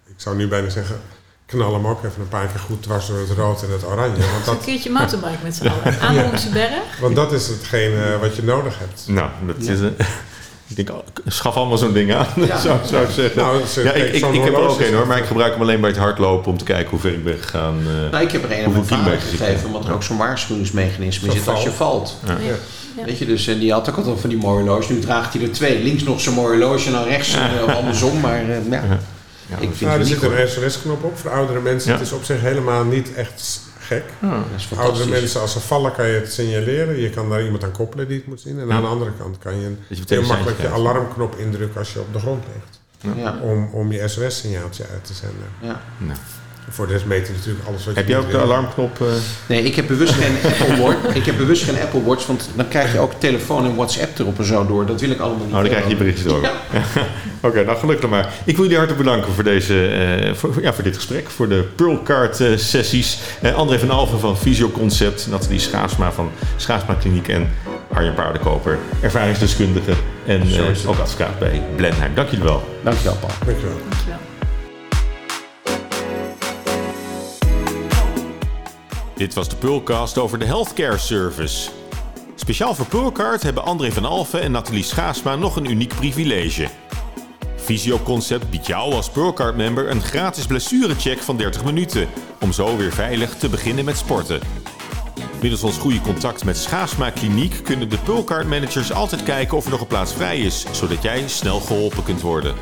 [0.08, 1.00] ik zou nu bijna zeggen,
[1.46, 4.18] knal hem ook even een paar keer goed dwars door het rood en het oranje.
[4.18, 6.00] Want Een dat, keertje mountainbike met z'n allen.
[6.02, 7.00] Aan de Hoornse berg.
[7.02, 9.04] want dat is hetgene eh, wat je nodig hebt.
[9.08, 9.72] Nou, dat Ja.
[9.72, 9.80] is...
[9.80, 9.88] eh,
[10.70, 12.60] ik denk, oh, schaf allemaal zo'n ding aan, Ja.
[12.60, 13.42] zou, zou ik zeggen.
[13.42, 15.82] Nou, is- ja, ik, ik, heb er ook een hoor, maar ik gebruik hem alleen
[15.82, 17.78] bij het hardlopen om te kijken hoe ver ik ben gegaan.
[17.80, 18.12] eh.
[18.12, 19.94] Nou, ik heb er een aan mijn vader gegeven, omdat er Ja.
[19.96, 22.18] ook zo'n waarschuwingsmechanisme zit als je valt.
[22.26, 22.38] Ja.
[22.98, 23.02] Ja.
[23.04, 23.08] Ja.
[23.10, 24.94] Weet je, dus, en die had ook altijd van die mooie horloge.
[24.94, 25.84] Nu draagt hij er twee.
[25.84, 28.20] Links nog zo'n mooi horloge en dan rechts een, of andersom.
[28.20, 28.84] Maar eh, ja,
[29.50, 30.62] Ja, ik vind Nou, het er niet zit goed.
[30.64, 31.92] een SOS-knop op voor oudere mensen.
[31.92, 31.98] Ja.
[31.98, 34.04] Het is op zich helemaal niet echt gek.
[34.56, 37.00] Is Oudere mensen, als ze vallen, kan je het signaleren.
[37.02, 38.60] Je kan daar iemand aan koppelen die het moet zien.
[38.60, 38.74] En Ja.
[38.74, 42.14] aan de andere kant kan je je heel makkelijk je alarmknop indrukken als je op
[42.14, 43.16] de grond ligt.
[43.18, 45.48] Ja, Om, om je SOS-signaaltje uit te zenden.
[45.62, 45.82] ja.
[46.68, 46.80] Nou.
[46.80, 49.02] Voor de rest meet je natuurlijk alles wat je Heb jij niet ook de alarmknop?
[49.02, 49.08] eh?
[49.48, 51.16] Nee, ik heb bewust geen Apple Watch.
[51.16, 54.38] Ik heb bewust geen Apple Watch, want dan krijg je ook telefoon en WhatsApp erop
[54.40, 54.86] en zo door.
[54.86, 55.56] Dat wil ik allemaal niet.
[55.56, 56.16] Oh, dan krijg je je hebben.
[56.16, 56.42] berichtjes door.
[56.42, 56.82] Ja.
[57.50, 58.34] Oké, nou gelukkig maar.
[58.46, 61.64] Ik wil jullie hartelijk bedanken voor, deze, eh, voor, ja, voor dit gesprek, voor de
[61.76, 63.20] Pearlcard eh, sessies.
[63.42, 67.50] Eh, André van Alphen van Fysioconcept, Nathalie Schaasma van Schaasma Kliniek en
[67.94, 69.92] Arjen Paardenkoper, ervaringsdeskundige
[70.26, 72.12] en eh, ook advocaat bij Blenheim.
[72.16, 72.78] Dank jullie wel.
[72.84, 73.32] Dankjewel, Paul.
[73.46, 73.78] Dankjewel.
[73.90, 74.07] Dankjewel.
[79.18, 81.70] Dit was de Pearlcast over de Healthcare Service.
[82.36, 86.68] Speciaal voor Pearlcard hebben André van Alphen en Nathalie Schaasma nog een uniek privilege.
[87.56, 92.08] Fysioconcept biedt jou als Pearlcard-member een gratis blessurecheck van 30 minuten...
[92.42, 94.40] om zo weer veilig te beginnen met sporten.
[95.42, 99.82] Middels ons goede contact met Schaasma Kliniek kunnen de Pearlcard-managers altijd kijken of er nog
[99.82, 100.66] een plaats vrij is...
[100.72, 102.56] zodat jij snel geholpen kunt worden.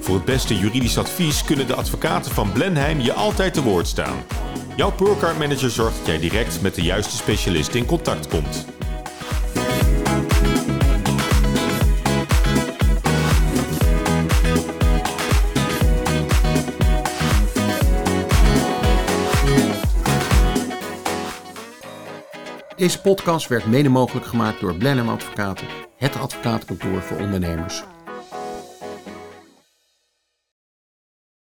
[0.00, 4.16] Voor het beste juridisch advies kunnen de advocaten van Blenheim je altijd te woord staan.
[4.76, 8.66] Jouw Pearlcard manager zorgt dat jij direct met de juiste specialist in contact komt.
[22.76, 25.66] Deze podcast werd mede mogelijk gemaakt door Blenheim Advocaten,
[25.96, 27.82] het advocatenkantoor voor ondernemers.